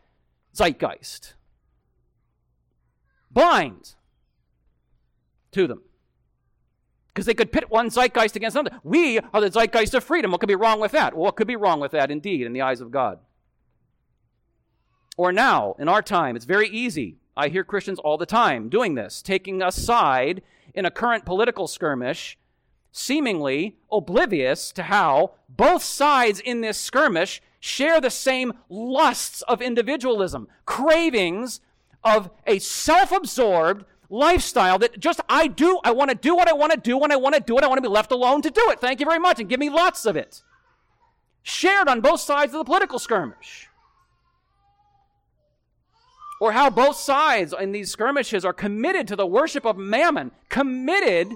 zeitgeist. 0.55 1.33
Blind 3.31 3.95
to 5.51 5.67
them. 5.67 5.81
Because 7.07 7.25
they 7.25 7.33
could 7.33 7.51
pit 7.51 7.69
one 7.69 7.89
zeitgeist 7.89 8.35
against 8.35 8.57
another. 8.57 8.79
We 8.83 9.19
are 9.19 9.41
the 9.41 9.51
zeitgeist 9.51 9.93
of 9.93 10.03
freedom. 10.03 10.31
What 10.31 10.39
could 10.39 10.47
be 10.47 10.55
wrong 10.55 10.79
with 10.79 10.91
that? 10.93 11.13
Well, 11.13 11.25
what 11.25 11.35
could 11.35 11.47
be 11.47 11.55
wrong 11.55 11.79
with 11.79 11.91
that, 11.91 12.09
indeed, 12.09 12.45
in 12.45 12.53
the 12.53 12.61
eyes 12.61 12.81
of 12.81 12.91
God? 12.91 13.19
Or 15.15 15.31
now, 15.31 15.75
in 15.77 15.87
our 15.87 16.01
time, 16.01 16.35
it's 16.35 16.45
very 16.45 16.67
easy. 16.69 17.17
I 17.37 17.49
hear 17.49 17.63
Christians 17.63 17.99
all 17.99 18.17
the 18.17 18.25
time 18.25 18.69
doing 18.69 18.95
this, 18.95 19.21
taking 19.21 19.61
a 19.61 19.71
side 19.71 20.41
in 20.73 20.85
a 20.85 20.91
current 20.91 21.23
political 21.23 21.67
skirmish, 21.67 22.37
seemingly 22.91 23.77
oblivious 23.91 24.71
to 24.71 24.83
how 24.83 25.33
both 25.49 25.83
sides 25.83 26.39
in 26.39 26.61
this 26.61 26.77
skirmish 26.79 27.41
share 27.63 28.01
the 28.01 28.09
same 28.09 28.51
lusts 28.67 29.41
of 29.43 29.61
individualism, 29.61 30.49
cravings 30.65 31.61
of 32.03 32.29
a 32.45 32.59
self 32.59 33.13
absorbed 33.13 33.85
lifestyle 34.09 34.77
that 34.79 34.99
just 34.99 35.21
I 35.29 35.47
do, 35.47 35.79
I 35.85 35.91
want 35.91 36.09
to 36.09 36.15
do 36.15 36.35
what 36.35 36.49
I 36.49 36.53
want 36.53 36.73
to 36.73 36.77
do 36.77 36.97
when 36.97 37.13
I 37.13 37.15
want 37.15 37.35
to 37.35 37.41
do 37.41 37.57
it. 37.57 37.63
I 37.63 37.67
want 37.67 37.77
to 37.77 37.81
be 37.81 37.87
left 37.87 38.11
alone 38.11 38.41
to 38.41 38.49
do 38.49 38.69
it. 38.69 38.81
Thank 38.81 38.99
you 38.99 39.05
very 39.05 39.17
much, 39.17 39.39
and 39.39 39.47
give 39.47 39.61
me 39.61 39.69
lots 39.69 40.05
of 40.05 40.17
it. 40.17 40.43
Shared 41.41 41.87
on 41.87 42.01
both 42.01 42.19
sides 42.19 42.53
of 42.53 42.57
the 42.57 42.65
political 42.65 42.99
skirmish. 42.99 43.69
Or 46.41 46.51
how 46.51 46.69
both 46.69 46.97
sides 46.97 47.53
in 47.57 47.71
these 47.71 47.89
skirmishes 47.89 48.43
are 48.43 48.51
committed 48.51 49.07
to 49.07 49.15
the 49.15 49.25
worship 49.25 49.65
of 49.65 49.77
mammon, 49.77 50.31
committed 50.49 51.31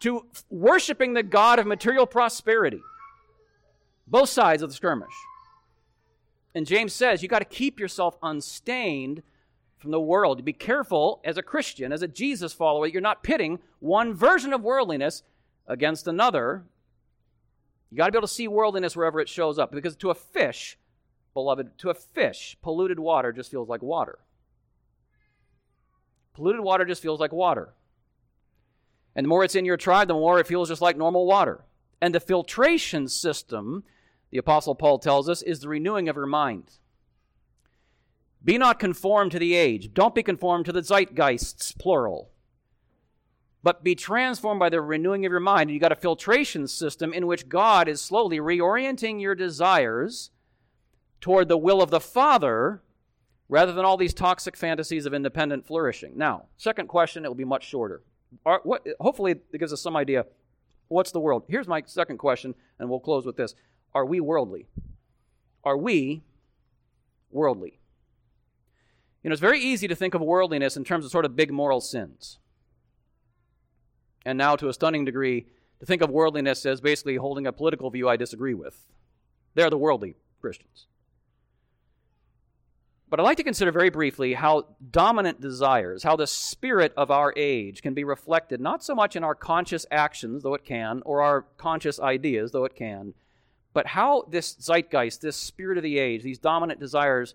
to 0.00 0.24
worshiping 0.48 1.12
the 1.12 1.22
God 1.22 1.58
of 1.58 1.66
material 1.66 2.06
prosperity. 2.06 2.80
Both 4.10 4.28
sides 4.28 4.62
of 4.62 4.68
the 4.68 4.74
skirmish. 4.74 5.14
And 6.54 6.66
James 6.66 6.92
says 6.92 7.22
you 7.22 7.28
got 7.28 7.38
to 7.38 7.44
keep 7.44 7.78
yourself 7.78 8.16
unstained 8.22 9.22
from 9.78 9.92
the 9.92 10.00
world. 10.00 10.44
Be 10.44 10.52
careful 10.52 11.20
as 11.24 11.38
a 11.38 11.42
Christian, 11.42 11.92
as 11.92 12.02
a 12.02 12.08
Jesus 12.08 12.52
follower, 12.52 12.86
you're 12.86 13.00
not 13.00 13.22
pitting 13.22 13.60
one 13.78 14.12
version 14.12 14.52
of 14.52 14.62
worldliness 14.62 15.22
against 15.66 16.06
another. 16.06 16.64
You 17.90 17.96
got 17.96 18.06
to 18.06 18.12
be 18.12 18.18
able 18.18 18.28
to 18.28 18.34
see 18.34 18.46
worldliness 18.46 18.94
wherever 18.94 19.20
it 19.20 19.28
shows 19.28 19.58
up. 19.58 19.72
Because 19.72 19.96
to 19.96 20.10
a 20.10 20.14
fish, 20.14 20.76
beloved, 21.32 21.78
to 21.78 21.90
a 21.90 21.94
fish, 21.94 22.56
polluted 22.62 22.98
water 22.98 23.32
just 23.32 23.50
feels 23.50 23.68
like 23.68 23.82
water. 23.82 24.18
Polluted 26.34 26.60
water 26.60 26.84
just 26.84 27.02
feels 27.02 27.20
like 27.20 27.32
water. 27.32 27.70
And 29.16 29.24
the 29.24 29.28
more 29.28 29.44
it's 29.44 29.56
in 29.56 29.64
your 29.64 29.76
tribe, 29.76 30.08
the 30.08 30.14
more 30.14 30.38
it 30.38 30.46
feels 30.46 30.68
just 30.68 30.82
like 30.82 30.96
normal 30.96 31.26
water. 31.26 31.64
And 32.02 32.14
the 32.14 32.20
filtration 32.20 33.08
system, 33.08 33.84
the 34.30 34.38
Apostle 34.38 34.74
Paul 34.74 34.98
tells 34.98 35.28
us, 35.28 35.42
is 35.42 35.60
the 35.60 35.68
renewing 35.68 36.08
of 36.08 36.16
your 36.16 36.26
mind. 36.26 36.72
Be 38.42 38.56
not 38.56 38.78
conformed 38.78 39.32
to 39.32 39.38
the 39.38 39.54
age. 39.54 39.92
Don't 39.92 40.14
be 40.14 40.22
conformed 40.22 40.64
to 40.66 40.72
the 40.72 40.80
zeitgeists, 40.80 41.76
plural. 41.78 42.30
But 43.62 43.84
be 43.84 43.94
transformed 43.94 44.58
by 44.58 44.70
the 44.70 44.80
renewing 44.80 45.26
of 45.26 45.30
your 45.30 45.40
mind. 45.40 45.68
And 45.68 45.74
you 45.74 45.80
got 45.80 45.92
a 45.92 45.96
filtration 45.96 46.66
system 46.66 47.12
in 47.12 47.26
which 47.26 47.48
God 47.48 47.88
is 47.88 48.00
slowly 48.00 48.38
reorienting 48.38 49.20
your 49.20 49.34
desires 49.34 50.30
toward 51.20 51.48
the 51.48 51.58
will 51.58 51.82
of 51.82 51.90
the 51.90 52.00
Father 52.00 52.82
rather 53.50 53.72
than 53.72 53.84
all 53.84 53.96
these 53.96 54.14
toxic 54.14 54.56
fantasies 54.56 55.04
of 55.04 55.12
independent 55.12 55.66
flourishing. 55.66 56.16
Now, 56.16 56.46
second 56.56 56.86
question, 56.86 57.24
it 57.24 57.28
will 57.28 57.34
be 57.34 57.44
much 57.44 57.66
shorter. 57.66 58.02
Are, 58.46 58.60
what, 58.62 58.86
hopefully, 59.00 59.32
it 59.32 59.58
gives 59.58 59.72
us 59.72 59.82
some 59.82 59.96
idea. 59.96 60.24
What's 60.88 61.10
the 61.10 61.20
world? 61.20 61.44
Here's 61.48 61.68
my 61.68 61.82
second 61.84 62.18
question, 62.18 62.54
and 62.78 62.88
we'll 62.88 63.00
close 63.00 63.26
with 63.26 63.36
this. 63.36 63.54
Are 63.94 64.04
we 64.04 64.20
worldly? 64.20 64.66
Are 65.64 65.76
we 65.76 66.22
worldly? 67.30 67.80
You 69.22 69.28
know, 69.28 69.32
it's 69.32 69.40
very 69.40 69.60
easy 69.60 69.86
to 69.88 69.94
think 69.94 70.14
of 70.14 70.20
worldliness 70.22 70.76
in 70.76 70.84
terms 70.84 71.04
of 71.04 71.10
sort 71.10 71.24
of 71.24 71.36
big 71.36 71.52
moral 71.52 71.80
sins. 71.80 72.38
And 74.24 74.38
now, 74.38 74.56
to 74.56 74.68
a 74.68 74.72
stunning 74.72 75.04
degree, 75.04 75.46
to 75.78 75.86
think 75.86 76.02
of 76.02 76.10
worldliness 76.10 76.64
as 76.66 76.80
basically 76.80 77.16
holding 77.16 77.46
a 77.46 77.52
political 77.52 77.90
view 77.90 78.08
I 78.08 78.16
disagree 78.16 78.54
with. 78.54 78.86
They're 79.54 79.70
the 79.70 79.78
worldly 79.78 80.16
Christians. 80.40 80.86
But 83.08 83.18
I'd 83.18 83.24
like 83.24 83.38
to 83.38 83.44
consider 83.44 83.72
very 83.72 83.90
briefly 83.90 84.34
how 84.34 84.68
dominant 84.90 85.40
desires, 85.40 86.04
how 86.04 86.14
the 86.14 86.28
spirit 86.28 86.92
of 86.96 87.10
our 87.10 87.34
age 87.36 87.82
can 87.82 87.92
be 87.92 88.04
reflected 88.04 88.60
not 88.60 88.84
so 88.84 88.94
much 88.94 89.16
in 89.16 89.24
our 89.24 89.34
conscious 89.34 89.84
actions, 89.90 90.44
though 90.44 90.54
it 90.54 90.64
can, 90.64 91.02
or 91.04 91.20
our 91.20 91.42
conscious 91.56 91.98
ideas, 91.98 92.52
though 92.52 92.64
it 92.64 92.76
can, 92.76 93.14
but 93.72 93.86
how 93.88 94.26
this 94.30 94.56
zeitgeist, 94.60 95.20
this 95.20 95.36
spirit 95.36 95.78
of 95.78 95.84
the 95.84 95.98
age, 95.98 96.22
these 96.22 96.38
dominant 96.38 96.80
desires 96.80 97.34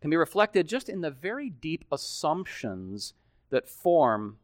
can 0.00 0.10
be 0.10 0.16
reflected 0.16 0.68
just 0.68 0.88
in 0.88 1.00
the 1.00 1.10
very 1.10 1.48
deep 1.48 1.84
assumptions 1.90 3.14
that 3.50 3.68
form 3.68 4.38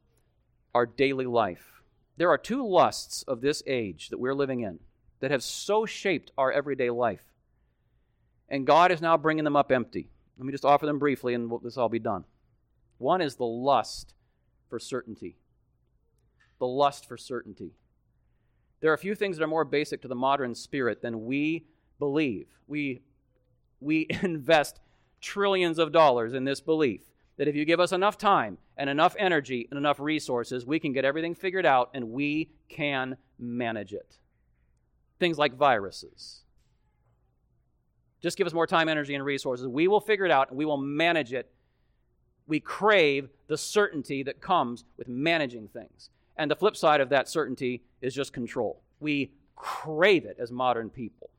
our 0.75 0.87
daily 0.87 1.27
life. 1.27 1.83
There 2.17 2.31
are 2.31 2.39
two 2.39 2.67
lusts 2.67 3.23
of 3.25 3.41
this 3.41 3.63
age 3.67 4.09
that 4.09 4.19
we're 4.19 4.35
living 4.35 4.61
in 4.61 4.79
that 5.21 5.31
have 5.31 5.43
so 5.43 5.85
shaped 5.85 6.31
our 6.39 6.53
everyday 6.53 6.91
life. 6.91 7.25
And 8.49 8.67
God 8.67 8.91
is 8.91 9.01
now 9.01 9.17
bringing 9.17 9.45
them 9.45 9.57
up 9.57 9.71
empty. 9.71 10.09
Let 10.39 10.47
me 10.47 10.53
just 10.53 10.65
offer 10.65 10.87
them 10.87 10.99
briefly 10.99 11.35
and 11.35 11.51
this 11.63 11.77
all 11.77 11.89
be 11.89 11.99
done. 11.99 12.25
One 12.99 13.21
is 13.21 13.37
the 13.37 13.45
lust 13.45 14.15
for 14.69 14.79
certainty. 14.79 15.37
The 16.59 16.67
lust 16.67 17.07
for 17.07 17.17
certainty. 17.17 17.73
There 18.81 18.91
are 18.91 18.95
a 18.95 18.99
few 18.99 19.15
things 19.15 19.37
that 19.37 19.45
are 19.45 19.49
more 19.49 19.65
basic 19.65 20.03
to 20.03 20.09
the 20.09 20.15
modern 20.15 20.55
spirit 20.55 21.03
than 21.03 21.25
we 21.25 21.67
believe. 21.99 22.47
We, 22.67 23.03
we 23.81 24.07
invest 24.23 24.81
trillions 25.21 25.79
of 25.79 25.93
dollars 25.93 26.35
in 26.35 26.45
this 26.45 26.61
belief 26.61 27.03
that 27.37 27.49
if 27.49 27.55
you 27.55 27.65
give 27.65 27.81
us 27.81 27.93
enough 27.93 28.19
time 28.19 28.59
and 28.77 28.91
enough 28.91 29.15
energy 29.19 29.67
and 29.71 29.79
enough 29.79 30.01
resources, 30.01 30.67
we 30.67 30.79
can 30.79 30.93
get 30.93 31.05
everything 31.05 31.35
figured 31.35 31.67
out 31.67 31.91
and 31.95 32.11
we 32.11 32.51
can 32.69 33.17
manage 33.39 33.93
it. 33.93 34.19
Things 35.19 35.39
like 35.39 35.55
viruses, 35.55 36.43
just 38.21 38.37
give 38.37 38.47
us 38.47 38.53
more 38.53 38.67
time, 38.67 38.89
energy, 38.89 39.15
and 39.15 39.25
resources. 39.25 39.67
We 39.69 39.89
will 39.89 40.01
figure 40.01 40.25
it 40.25 40.31
out 40.31 40.49
and 40.49 40.59
we 40.59 40.65
will 40.65 40.77
manage 40.77 41.33
it. 41.33 41.51
We 42.47 42.61
crave 42.61 43.29
the 43.47 43.59
certainty 43.59 44.23
that 44.25 44.41
comes 44.41 44.85
with 44.97 45.09
managing 45.09 45.69
things. 45.69 46.11
And 46.39 46.51
the 46.51 46.57
flip 46.57 46.77
side 46.77 47.01
of 47.01 47.09
that 47.09 47.29
certainty 47.29 47.83
is 48.01 48.15
just 48.15 48.33
control. 48.33 48.81
We 49.01 49.33
crave 49.57 50.25
it 50.25 50.37
as 50.39 50.53
modern 50.53 50.89
people. 50.89 51.31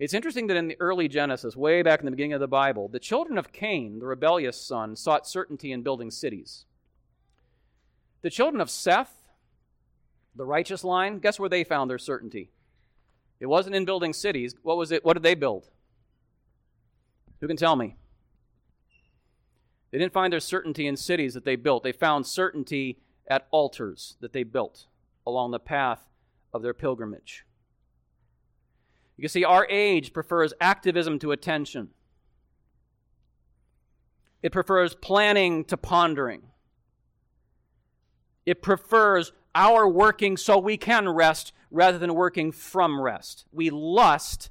It's 0.00 0.14
interesting 0.14 0.48
that 0.48 0.56
in 0.56 0.66
the 0.66 0.76
early 0.80 1.06
Genesis, 1.06 1.56
way 1.56 1.80
back 1.82 2.00
in 2.00 2.06
the 2.06 2.10
beginning 2.10 2.32
of 2.32 2.40
the 2.40 2.48
Bible, 2.48 2.88
the 2.88 2.98
children 2.98 3.38
of 3.38 3.52
Cain, 3.52 4.00
the 4.00 4.06
rebellious 4.06 4.60
son, 4.60 4.96
sought 4.96 5.28
certainty 5.28 5.70
in 5.70 5.82
building 5.82 6.10
cities. 6.10 6.64
The 8.22 8.30
children 8.30 8.60
of 8.60 8.68
Seth, 8.68 9.14
the 10.34 10.44
righteous 10.44 10.82
line, 10.82 11.20
guess 11.20 11.38
where 11.38 11.48
they 11.48 11.62
found 11.62 11.88
their 11.88 11.98
certainty? 11.98 12.50
It 13.38 13.46
wasn't 13.46 13.76
in 13.76 13.84
building 13.84 14.12
cities. 14.12 14.56
What 14.62 14.76
was 14.76 14.90
it? 14.90 15.04
What 15.04 15.12
did 15.12 15.22
they 15.22 15.36
build? 15.36 15.68
Who 17.40 17.46
can 17.46 17.56
tell 17.56 17.76
me? 17.76 17.94
They 19.92 19.98
didn't 19.98 20.14
find 20.14 20.32
their 20.32 20.40
certainty 20.40 20.86
in 20.86 20.96
cities 20.96 21.34
that 21.34 21.44
they 21.44 21.54
built. 21.54 21.84
They 21.84 21.92
found 21.92 22.26
certainty 22.26 22.98
at 23.28 23.46
altars 23.50 24.16
that 24.20 24.32
they 24.32 24.42
built 24.42 24.86
along 25.26 25.50
the 25.50 25.60
path 25.60 26.08
of 26.52 26.62
their 26.62 26.74
pilgrimage. 26.74 27.44
You 29.16 29.22
can 29.22 29.28
see 29.28 29.44
our 29.44 29.66
age 29.68 30.12
prefers 30.12 30.54
activism 30.60 31.18
to 31.20 31.30
attention. 31.32 31.90
It 34.42 34.50
prefers 34.50 34.94
planning 34.94 35.64
to 35.66 35.76
pondering. 35.76 36.42
It 38.44 38.62
prefers 38.62 39.32
our 39.54 39.86
working 39.86 40.36
so 40.36 40.58
we 40.58 40.76
can 40.76 41.08
rest 41.08 41.52
rather 41.70 41.98
than 41.98 42.14
working 42.14 42.50
from 42.50 43.00
rest. 43.00 43.44
We 43.52 43.70
lust, 43.70 44.50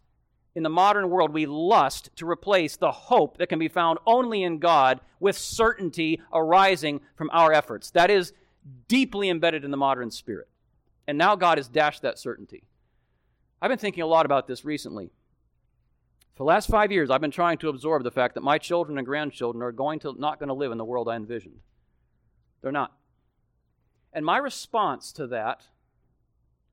in 0.56 0.64
the 0.64 0.70
modern 0.70 1.10
world, 1.10 1.34
we 1.34 1.46
lust 1.46 2.10
to 2.18 2.30
replace 2.30 2.76
the 2.76 2.92
hope 2.92 3.38
that 3.38 3.48
can 3.48 3.60
be 3.60 3.70
found 3.70 4.00
only 4.06 4.44
in 4.44 4.60
God 4.60 5.00
with 5.20 5.38
certainty 5.38 6.22
arising 6.34 7.02
from 7.16 7.30
our 7.32 7.54
efforts. 7.54 7.92
That 7.92 8.10
is 8.10 8.34
deeply 8.88 9.30
embedded 9.30 9.64
in 9.64 9.72
the 9.72 9.78
modern 9.78 10.12
spirit. 10.12 10.50
And 11.08 11.18
now 11.18 11.36
God 11.36 11.58
has 11.58 11.68
dashed 11.68 12.02
that 12.02 12.20
certainty. 12.20 12.64
I've 13.62 13.70
been 13.70 13.78
thinking 13.78 14.04
a 14.04 14.08
lot 14.08 14.26
about 14.26 14.48
this 14.48 14.66
recently. 14.66 15.12
For 16.36 16.44
the 16.44 16.48
last 16.48 16.70
five 16.70 16.92
years, 16.92 17.10
I've 17.10 17.22
been 17.22 17.32
trying 17.32 17.58
to 17.60 17.70
absorb 17.70 18.04
the 18.04 18.12
fact 18.12 18.36
that 18.36 18.42
my 18.42 18.58
children 18.58 18.98
and 18.98 19.06
grandchildren 19.06 19.62
are 19.62 19.72
going 19.72 20.00
to 20.00 20.16
not 20.18 20.40
going 20.40 20.48
to 20.48 20.54
live 20.54 20.72
in 20.72 20.78
the 20.78 20.86
world 20.86 21.08
I 21.08 21.16
envisioned. 21.16 21.60
They're 22.62 22.72
not. 22.72 22.94
And 24.14 24.26
my 24.26 24.38
response 24.38 25.12
to 25.14 25.28
that 25.28 25.68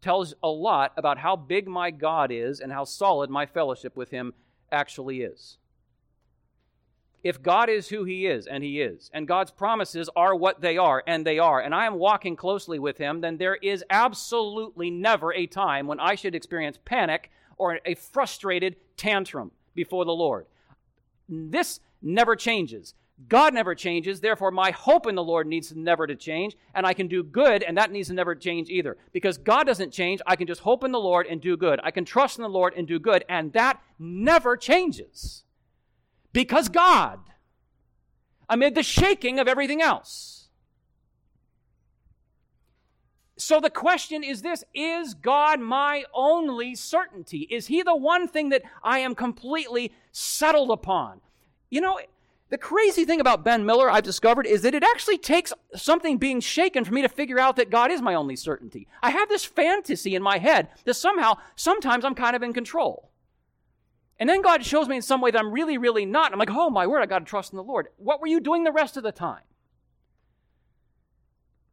tells 0.01 0.35
a 0.43 0.49
lot 0.49 0.93
about 0.97 1.19
how 1.19 1.37
big 1.37 1.67
my 1.67 1.91
God 1.91 2.31
is 2.31 2.61
and 2.61 2.73
how 2.73 2.85
solid 2.85 3.31
my 3.31 3.47
fellowship 3.47 3.97
with 3.97 4.11
Him 4.11 4.35
actually 4.71 5.23
is. 5.23 5.59
If 7.25 7.43
God 7.43 7.69
is 7.69 7.89
who 7.89 8.05
He 8.05 8.27
is, 8.27 8.47
and 8.47 8.63
He 8.63 8.81
is, 8.81 9.11
and 9.13 9.27
God's 9.27 9.51
promises 9.51 10.09
are 10.15 10.35
what 10.35 10.61
they 10.61 10.79
are, 10.79 11.03
and 11.07 11.27
they 11.27 11.39
are, 11.39 11.61
and 11.61 11.75
I 11.75 11.87
am 11.87 11.95
walking 11.95 12.37
closely 12.37 12.79
with 12.79 12.99
Him, 12.99 13.21
then 13.21 13.39
there 13.39 13.57
is 13.57 13.85
absolutely 13.91 14.91
never 14.91 15.33
a 15.35 15.47
time 15.47 15.87
when 15.87 15.99
I 15.99 16.15
should 16.15 16.35
experience 16.35 16.79
panic 16.85 17.31
or 17.57 17.81
a 17.85 17.95
frustrated 17.95 18.77
tantrum 18.97 19.51
before 19.75 20.05
the 20.05 20.13
Lord. 20.13 20.47
This 21.29 21.81
never 22.01 22.37
changes. 22.37 22.95
God 23.27 23.53
never 23.53 23.75
changes, 23.75 24.21
therefore 24.21 24.53
my 24.53 24.71
hope 24.71 25.07
in 25.09 25.17
the 25.17 25.25
Lord 25.25 25.49
needs 25.49 25.75
never 25.75 26.07
to 26.07 26.15
change, 26.15 26.57
and 26.75 26.87
I 26.87 26.95
can 26.95 27.09
do 27.09 27.25
good, 27.25 27.65
and 27.65 27.77
that 27.77 27.91
needs 27.91 28.09
to 28.09 28.15
never 28.15 28.37
change 28.37 28.71
either. 28.71 28.97
Because 29.13 29.39
God 29.39 29.65
doesn't 29.67 29.93
change, 29.93 30.21
I 30.25 30.37
can 30.37 30.47
just 30.47 30.61
hope 30.61 30.85
in 30.85 30.93
the 30.93 31.01
Lord 31.01 31.27
and 31.27 31.41
do 31.41 31.57
good. 31.57 31.81
I 31.83 31.91
can 31.91 32.05
trust 32.05 32.39
in 32.39 32.43
the 32.43 32.49
Lord 32.49 32.75
and 32.77 32.87
do 32.87 33.01
good, 33.01 33.25
and 33.29 33.53
that 33.55 33.81
never 33.99 34.57
changes. 34.57 35.43
Because 36.33 36.69
God, 36.69 37.19
amid 38.49 38.77
the 38.77 38.83
shaking 38.85 39.41
of 39.41 39.49
everything 39.49 39.83
else. 39.83 40.49
So 43.37 43.61
the 43.61 43.71
question 43.71 44.25
is 44.25 44.43
this 44.43 44.65
Is 44.75 45.15
God 45.15 45.61
my 45.61 46.05
only 46.13 46.75
certainty? 46.75 47.49
Is 47.51 47.69
He 47.69 47.83
the 47.83 47.97
one 47.97 48.29
thing 48.29 48.49
that 48.51 48.63
I 48.83 48.99
am 48.99 49.15
completely 49.15 49.93
settled 50.13 50.71
upon? 50.71 51.21
You 51.71 51.81
know, 51.81 52.01
the 52.51 52.59
crazy 52.59 53.05
thing 53.05 53.21
about 53.21 53.45
Ben 53.45 53.67
Miller, 53.67 53.91
I've 53.91 54.05
discovered, 54.05 54.47
is 54.47 54.63
that 54.63 54.75
it 54.75 54.83
actually 54.83 55.19
takes 55.19 55.53
something 55.75 56.17
being 56.17 56.41
shaken 56.41 56.85
for 56.85 56.95
me 56.95 57.03
to 57.03 57.09
figure 57.09 57.39
out 57.39 57.57
that 57.57 57.71
God 57.71 57.91
is 57.91 58.01
my 58.01 58.15
only 58.15 58.37
certainty. 58.37 58.89
I 59.03 59.11
have 59.11 59.29
this 59.29 59.45
fantasy 59.45 60.15
in 60.15 60.23
my 60.23 60.39
head 60.39 60.69
that 60.85 60.95
somehow, 60.95 61.35
sometimes 61.57 62.05
I'm 62.05 62.15
kind 62.15 62.35
of 62.35 62.43
in 62.43 62.55
control. 62.55 63.11
And 64.19 64.29
then 64.29 64.41
God 64.41 64.65
shows 64.65 64.89
me 64.89 64.97
in 64.97 65.03
some 65.03 65.21
way 65.21 65.31
that 65.31 65.39
I'm 65.39 65.53
really, 65.53 65.77
really 65.77 66.07
not. 66.07 66.33
I'm 66.33 66.39
like, 66.39 66.51
oh 66.51 66.71
my 66.71 66.87
word, 66.87 67.03
I 67.03 67.07
got 67.07 67.21
to 67.21 67.25
trust 67.25 67.53
in 67.53 67.57
the 67.57 67.63
Lord. 67.63 67.89
What 67.99 68.21
were 68.21 68.27
you 68.27 68.41
doing 68.41 68.65
the 68.65 68.73
rest 68.73 68.97
of 68.97 69.03
the 69.03 69.13
time? 69.13 69.43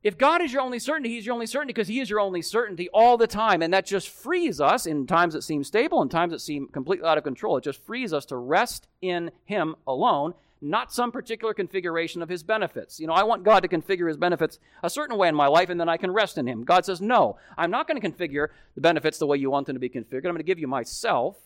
If 0.03 0.19
God 0.19 0.43
is 0.43 0.53
your 0.53 0.61
only 0.61 0.77
certainty, 0.77 1.09
He's 1.09 1.25
your 1.25 1.33
only 1.33 1.47
certainty 1.47 1.73
because 1.73 1.87
He 1.87 1.99
is 1.99 2.11
your 2.11 2.19
only 2.19 2.43
certainty 2.43 2.89
all 2.93 3.17
the 3.17 3.25
time. 3.25 3.63
And 3.63 3.73
that 3.73 3.87
just 3.87 4.09
frees 4.09 4.61
us 4.61 4.85
in 4.85 5.07
times 5.07 5.33
that 5.33 5.41
seem 5.41 5.63
stable 5.63 6.01
and 6.01 6.11
times 6.11 6.31
that 6.31 6.41
seem 6.41 6.67
completely 6.67 7.07
out 7.07 7.17
of 7.17 7.23
control. 7.23 7.57
It 7.57 7.63
just 7.63 7.83
frees 7.83 8.13
us 8.13 8.25
to 8.27 8.37
rest 8.37 8.87
in 9.01 9.31
Him 9.45 9.75
alone 9.87 10.35
not 10.65 10.91
some 10.91 11.11
particular 11.11 11.53
configuration 11.53 12.21
of 12.21 12.29
his 12.29 12.43
benefits. 12.43 12.99
You 12.99 13.07
know, 13.07 13.13
I 13.13 13.23
want 13.23 13.43
God 13.43 13.61
to 13.61 13.67
configure 13.67 14.07
his 14.07 14.17
benefits 14.17 14.59
a 14.83 14.89
certain 14.89 15.17
way 15.17 15.27
in 15.27 15.35
my 15.35 15.47
life 15.47 15.69
and 15.69 15.79
then 15.79 15.89
I 15.89 15.97
can 15.97 16.11
rest 16.11 16.37
in 16.37 16.47
him. 16.47 16.63
God 16.63 16.85
says, 16.85 17.01
No, 17.01 17.37
I'm 17.57 17.71
not 17.71 17.87
going 17.87 18.01
to 18.01 18.09
configure 18.09 18.47
the 18.73 18.81
benefits 18.81 19.17
the 19.17 19.27
way 19.27 19.37
you 19.37 19.49
want 19.49 19.67
them 19.67 19.75
to 19.75 19.79
be 19.79 19.89
configured. 19.89 20.25
I'm 20.25 20.31
going 20.31 20.37
to 20.37 20.43
give 20.43 20.59
you 20.59 20.67
myself, 20.67 21.37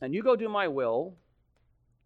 and 0.00 0.14
you 0.14 0.22
go 0.22 0.36
do 0.36 0.48
my 0.48 0.68
will 0.68 1.14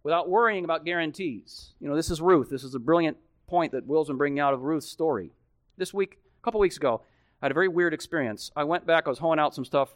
without 0.02 0.28
worrying 0.28 0.64
about 0.64 0.84
guarantees. 0.84 1.72
You 1.80 1.88
know, 1.88 1.96
this 1.96 2.10
is 2.10 2.20
Ruth. 2.20 2.48
This 2.48 2.62
is 2.62 2.74
a 2.74 2.78
brilliant 2.78 3.16
point 3.48 3.72
that 3.72 3.86
Will's 3.86 4.08
been 4.08 4.16
bringing 4.16 4.40
out 4.40 4.54
of 4.54 4.62
Ruth's 4.62 4.88
story. 4.88 5.32
This 5.76 5.92
week, 5.92 6.18
a 6.40 6.44
couple 6.44 6.60
weeks 6.60 6.76
ago, 6.76 7.02
I 7.42 7.46
had 7.46 7.50
a 7.50 7.54
very 7.54 7.68
weird 7.68 7.92
experience. 7.92 8.50
I 8.54 8.64
went 8.64 8.86
back, 8.86 9.04
I 9.06 9.10
was 9.10 9.18
hoeing 9.18 9.38
out 9.38 9.54
some 9.54 9.64
stuff. 9.64 9.94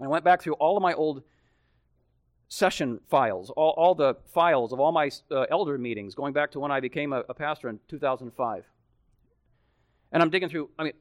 I 0.00 0.06
went 0.06 0.24
back 0.24 0.42
through 0.42 0.54
all 0.54 0.76
of 0.76 0.82
my 0.82 0.92
old 0.92 1.22
session 2.48 3.00
files, 3.08 3.50
all, 3.50 3.74
all 3.76 3.94
the 3.94 4.16
files 4.32 4.72
of 4.72 4.80
all 4.80 4.90
my 4.90 5.10
uh, 5.30 5.42
elder 5.50 5.76
meetings 5.76 6.14
going 6.14 6.32
back 6.32 6.50
to 6.52 6.60
when 6.60 6.70
I 6.70 6.80
became 6.80 7.12
a, 7.12 7.22
a 7.28 7.34
pastor 7.34 7.68
in 7.68 7.78
2005. 7.88 8.64
And 10.10 10.22
I'm 10.22 10.30
digging 10.30 10.48
through, 10.48 10.70
I 10.78 10.84
mean, 10.84 10.94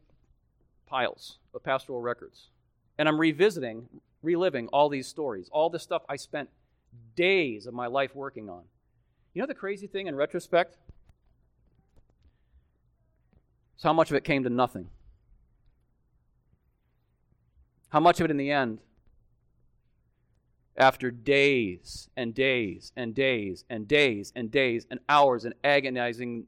piles 0.86 1.40
of 1.54 1.64
pastoral 1.64 2.02
records. 2.02 2.50
And 2.98 3.08
I'm 3.08 3.20
revisiting, 3.20 3.88
reliving 4.22 4.68
all 4.70 4.90
these 4.90 5.08
stories, 5.08 5.50
all 5.52 5.70
the 5.70 5.80
stuff 5.80 6.02
I 6.10 6.18
spent 6.18 6.50
days 7.16 7.66
of 7.66 7.74
my 7.74 7.88
life 7.88 8.14
working 8.14 8.50
on. 8.50 8.64
You 9.34 9.42
know 9.42 9.48
the 9.48 9.54
crazy 9.54 9.88
thing 9.88 10.08
in 10.08 10.16
retrospect? 10.16 10.78
Is 13.78 13.84
how 13.84 13.94
much 13.94 14.10
of 14.10 14.18
it 14.18 14.24
came 14.24 14.44
to 14.44 14.50
nothing. 14.50 14.90
How 17.90 18.00
much 18.00 18.20
of 18.20 18.26
it 18.26 18.32
in 18.32 18.38
the 18.38 18.52
end 18.52 18.80
after 20.78 21.10
days 21.10 22.10
and 22.16 22.34
days 22.34 22.92
and 22.96 23.16
days 23.16 23.64
and 23.70 23.88
days 23.88 24.32
and 24.36 24.52
days 24.52 24.86
and 24.92 25.00
hours 25.10 25.44
and 25.44 25.56
agonizing 25.64 26.46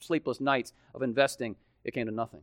sleepless 0.00 0.40
nights 0.40 0.72
of 0.94 1.02
investing, 1.02 1.54
it 1.84 1.94
came 1.94 2.06
to 2.06 2.12
nothing. 2.12 2.40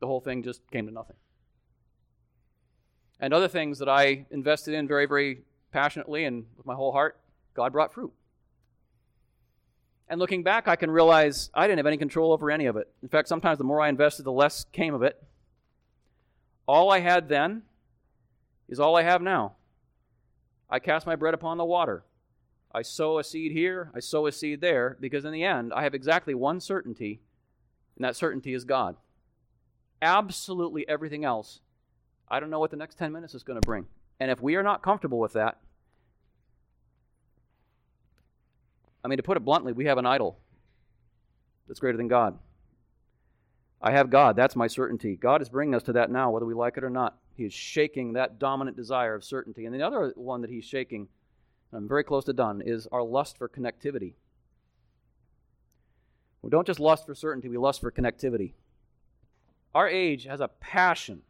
The 0.00 0.06
whole 0.06 0.20
thing 0.20 0.42
just 0.42 0.62
came 0.70 0.86
to 0.86 0.92
nothing. 0.92 1.16
And 3.20 3.34
other 3.34 3.48
things 3.48 3.78
that 3.80 3.88
I 3.88 4.24
invested 4.30 4.72
in 4.72 4.88
very, 4.88 5.04
very 5.04 5.42
passionately 5.72 6.24
and 6.24 6.46
with 6.56 6.64
my 6.64 6.74
whole 6.74 6.92
heart, 6.92 7.20
God 7.52 7.72
brought 7.72 7.92
fruit. 7.92 8.12
And 10.08 10.18
looking 10.18 10.42
back, 10.42 10.66
I 10.66 10.74
can 10.74 10.90
realize 10.90 11.50
I 11.54 11.66
didn't 11.66 11.78
have 11.78 11.86
any 11.86 11.98
control 11.98 12.32
over 12.32 12.50
any 12.50 12.66
of 12.66 12.76
it. 12.76 12.88
In 13.02 13.08
fact, 13.08 13.28
sometimes 13.28 13.58
the 13.58 13.64
more 13.64 13.80
I 13.80 13.88
invested, 13.88 14.24
the 14.24 14.32
less 14.32 14.64
came 14.72 14.94
of 14.94 15.02
it. 15.02 15.22
All 16.66 16.90
I 16.90 17.00
had 17.00 17.28
then 17.28 17.62
is 18.70 18.80
all 18.80 18.96
I 18.96 19.02
have 19.02 19.20
now. 19.20 19.56
I 20.70 20.78
cast 20.78 21.06
my 21.06 21.16
bread 21.16 21.34
upon 21.34 21.58
the 21.58 21.64
water. 21.64 22.04
I 22.72 22.82
sow 22.82 23.18
a 23.18 23.24
seed 23.24 23.50
here, 23.50 23.90
I 23.94 24.00
sow 24.00 24.26
a 24.26 24.32
seed 24.32 24.60
there, 24.60 24.96
because 25.00 25.24
in 25.24 25.32
the 25.32 25.42
end, 25.42 25.72
I 25.74 25.82
have 25.82 25.92
exactly 25.92 26.34
one 26.34 26.60
certainty, 26.60 27.20
and 27.96 28.04
that 28.04 28.14
certainty 28.14 28.54
is 28.54 28.64
God. 28.64 28.96
Absolutely 30.00 30.88
everything 30.88 31.24
else, 31.24 31.60
I 32.28 32.38
don't 32.38 32.48
know 32.48 32.60
what 32.60 32.70
the 32.70 32.76
next 32.76 32.96
10 32.96 33.10
minutes 33.10 33.34
is 33.34 33.42
going 33.42 33.60
to 33.60 33.66
bring. 33.66 33.86
And 34.20 34.30
if 34.30 34.40
we 34.40 34.54
are 34.54 34.62
not 34.62 34.82
comfortable 34.82 35.18
with 35.18 35.32
that, 35.32 35.58
I 39.04 39.08
mean, 39.08 39.16
to 39.16 39.22
put 39.22 39.36
it 39.36 39.44
bluntly, 39.44 39.72
we 39.72 39.86
have 39.86 39.98
an 39.98 40.06
idol 40.06 40.38
that's 41.66 41.80
greater 41.80 41.96
than 41.96 42.06
God. 42.06 42.38
I 43.82 43.92
have 43.92 44.10
God. 44.10 44.36
That's 44.36 44.56
my 44.56 44.66
certainty. 44.66 45.16
God 45.16 45.40
is 45.40 45.48
bringing 45.48 45.74
us 45.74 45.82
to 45.84 45.92
that 45.94 46.10
now, 46.10 46.30
whether 46.30 46.46
we 46.46 46.54
like 46.54 46.76
it 46.76 46.84
or 46.84 46.90
not. 46.90 47.16
He 47.34 47.44
is 47.44 47.54
shaking 47.54 48.12
that 48.12 48.38
dominant 48.38 48.76
desire 48.76 49.14
of 49.14 49.24
certainty. 49.24 49.64
And 49.64 49.74
the 49.74 49.82
other 49.82 50.12
one 50.16 50.42
that 50.42 50.50
he's 50.50 50.64
shaking, 50.64 51.08
I'm 51.72 51.88
very 51.88 52.04
close 52.04 52.24
to 52.24 52.34
done, 52.34 52.60
is 52.60 52.86
our 52.92 53.02
lust 53.02 53.38
for 53.38 53.48
connectivity. 53.48 54.14
We 56.42 56.50
don't 56.50 56.66
just 56.66 56.80
lust 56.80 57.06
for 57.06 57.14
certainty, 57.14 57.48
we 57.48 57.58
lust 57.58 57.80
for 57.80 57.90
connectivity. 57.90 58.52
Our 59.74 59.88
age 59.88 60.24
has 60.24 60.40
a 60.40 60.48
passion 60.48 61.22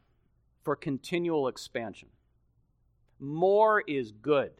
for 0.63 0.75
continual 0.75 1.47
expansion. 1.47 2.09
More 3.19 3.81
is 3.81 4.11
good. 4.11 4.51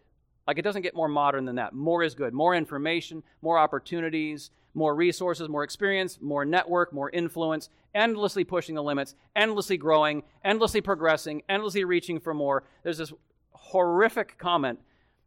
Like 0.52 0.58
it 0.58 0.64
doesn't 0.64 0.82
get 0.82 0.94
more 0.94 1.08
modern 1.08 1.46
than 1.46 1.56
that. 1.56 1.72
More 1.72 2.04
is 2.04 2.14
good. 2.14 2.34
More 2.34 2.54
information, 2.56 3.24
more 3.42 3.58
opportunities, 3.58 4.52
more 4.74 4.94
resources, 4.94 5.48
more 5.48 5.64
experience, 5.64 6.20
more 6.20 6.44
network, 6.44 6.92
more 6.92 7.10
influence, 7.10 7.70
endlessly 7.96 8.44
pushing 8.44 8.76
the 8.76 8.84
limits, 8.84 9.16
endlessly 9.34 9.78
growing, 9.78 10.24
endlessly 10.44 10.82
progressing, 10.82 11.42
endlessly 11.48 11.86
reaching 11.86 12.20
for 12.20 12.34
more. 12.34 12.66
There's 12.84 12.98
this 12.98 13.14
horrific 13.54 14.38
comment 14.38 14.78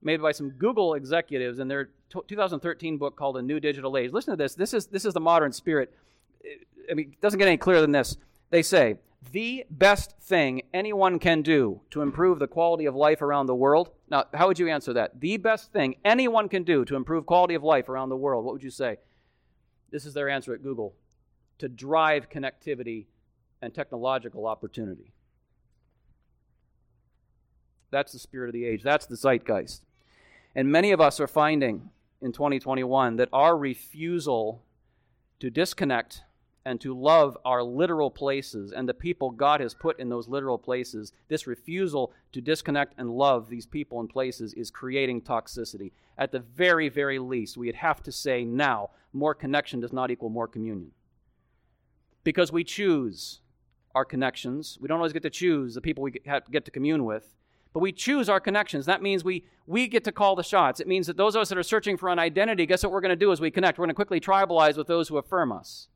made 0.03 0.21
by 0.21 0.33
some 0.33 0.51
Google 0.51 0.93
executives 0.93 1.59
in 1.59 1.69
their 1.69 1.89
2013 2.11 2.99
book 2.99 3.17
called 3.17 3.39
A 3.39 3.43
New 3.43 3.61
Digital 3.61 3.97
Age. 3.97 4.13
Listen 4.13 4.33
to 4.33 4.37
this. 4.37 4.55
This 4.55 4.75
is, 4.75 4.89
this 4.89 5.07
is 5.07 5.15
the 5.15 5.21
modern 5.21 5.53
spirit. 5.53 5.91
I 6.91 6.93
mean, 6.93 7.13
it 7.13 7.21
doesn't 7.23 7.39
get 7.39 7.49
any 7.49 7.57
clearer 7.57 7.81
than 7.81 7.93
this. 7.93 8.19
They 8.55 8.63
say, 8.63 8.99
the 9.33 9.65
best 9.69 10.17
thing 10.21 10.63
anyone 10.73 11.19
can 11.19 11.43
do 11.43 11.81
to 11.91 12.03
improve 12.03 12.39
the 12.39 12.47
quality 12.47 12.87
of 12.87 12.95
life 12.95 13.21
around 13.21 13.47
the 13.47 13.55
world. 13.57 13.91
Now, 14.09 14.27
how 14.33 14.47
would 14.47 14.61
you 14.61 14.69
answer 14.69 14.93
that? 14.93 15.21
The 15.21 15.39
best 15.39 15.73
thing 15.73 15.97
anyone 16.05 16.49
can 16.49 16.63
do 16.63 16.85
to 16.85 16.95
improve 16.95 17.27
quality 17.27 17.55
of 17.55 17.65
life 17.65 17.89
around 17.89 18.11
the 18.11 18.17
world. 18.17 18.45
What 18.45 18.53
would 18.53 18.63
you 18.63 18.71
say? 18.71 18.99
This 19.91 20.07
is 20.07 20.15
their 20.15 20.29
answer 20.29 20.55
at 20.55 20.63
Google 20.63 20.95
to 21.59 21.69
drive 21.69 22.31
connectivity 22.31 23.07
and 23.61 23.75
technological 23.75 24.47
opportunity. 24.47 25.13
That's 27.91 28.13
the 28.13 28.21
spirit 28.21 28.51
of 28.51 28.53
the 28.53 28.67
age. 28.67 28.85
That's 28.85 29.07
the 29.07 29.17
zeitgeist. 29.17 29.81
And 30.55 30.71
many 30.71 30.93
of 30.93 31.01
us 31.01 31.19
are 31.19 31.27
finding 31.27 31.91
in 32.23 32.31
2021 32.31 33.17
that 33.17 33.31
our 33.33 33.59
refusal 33.59 34.63
to 35.41 35.51
disconnect 35.51 36.23
and 36.67 36.81
to 36.81 36.99
love 36.99 37.37
our 37.45 37.63
literal 37.63 38.11
places 38.11 38.73
and 38.73 38.89
the 38.89 38.95
people 38.95 39.31
God 39.31 39.61
has 39.61 39.75
put 39.75 40.01
in 40.01 40.09
those 40.09 40.29
literal 40.29 40.59
places, 40.59 41.13
this 41.29 41.47
refusal 41.47 42.13
to 42.33 42.41
disconnect 42.41 42.95
and 42.97 43.11
love 43.11 43.49
these 43.49 43.67
people 43.67 44.01
and 44.01 44.09
places 44.09 44.55
is 44.55 44.71
creating 44.71 45.23
toxicity. 45.23 45.93
At 46.17 46.33
the 46.33 46.41
very, 46.41 46.89
very 46.89 47.19
least, 47.19 47.57
we'd 47.57 47.75
have 47.75 48.03
to 48.05 48.13
say 48.13 48.45
now 48.45 48.91
more 49.13 49.35
connection 49.35 49.81
does 49.81 49.93
not 49.93 50.11
equal 50.11 50.31
more 50.31 50.49
communion. 50.49 50.93
Because 52.23 52.51
we 52.51 52.65
choose 52.65 53.41
our 53.95 54.05
connections. 54.05 54.79
We 54.81 54.89
don't 54.89 54.99
always 54.99 55.13
get 55.13 55.23
to 55.23 55.31
choose 55.31 55.75
the 55.75 55.81
people 55.81 56.03
we 56.03 56.13
get 56.13 56.65
to 56.65 56.71
commune 56.71 57.05
with, 57.05 57.35
but 57.73 57.81
we 57.81 57.93
choose 57.93 58.29
our 58.29 58.41
connections. 58.41 58.87
That 58.87 59.03
means 59.03 59.23
we, 59.23 59.45
we 59.67 59.87
get 59.87 60.05
to 60.05 60.13
call 60.13 60.35
the 60.35 60.43
shots. 60.43 60.81
It 60.81 60.89
means 60.89 61.07
that 61.07 61.17
those 61.17 61.37
of 61.37 61.43
us 61.43 61.49
that 61.51 61.59
are 61.59 61.63
searching 61.63 61.97
for 61.97 62.09
an 62.09 62.19
identity, 62.19 62.67
guess 62.67 62.83
what 62.83 62.91
we're 62.91 63.01
going 63.01 63.11
to 63.11 63.17
do 63.17 63.33
as 63.33 63.41
we 63.41 63.51
connect? 63.51 63.79
We're 63.79 63.85
going 63.85 63.91
to 63.91 63.95
quickly 63.95 64.21
tribalize 64.21 64.77
with 64.77 64.87
those 64.87 65.09
who 65.09 65.19
affirm 65.19 65.53
us. 65.53 65.89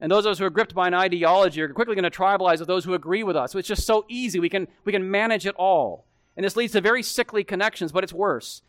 And 0.00 0.12
those 0.12 0.26
of 0.26 0.32
us 0.32 0.38
who 0.38 0.44
are 0.44 0.50
gripped 0.50 0.74
by 0.74 0.88
an 0.88 0.94
ideology 0.94 1.62
are 1.62 1.72
quickly 1.72 1.94
going 1.94 2.10
to 2.10 2.10
tribalize 2.10 2.58
with 2.58 2.68
those 2.68 2.84
who 2.84 2.94
agree 2.94 3.22
with 3.22 3.36
us. 3.36 3.52
So 3.52 3.58
it's 3.58 3.68
just 3.68 3.86
so 3.86 4.04
easy. 4.08 4.38
We 4.38 4.50
can, 4.50 4.68
we 4.84 4.92
can 4.92 5.10
manage 5.10 5.46
it 5.46 5.54
all. 5.56 6.04
And 6.36 6.44
this 6.44 6.56
leads 6.56 6.74
to 6.74 6.82
very 6.82 7.02
sickly 7.02 7.44
connections, 7.44 7.92
but 7.92 8.04
it's 8.04 8.12
worse. 8.12 8.62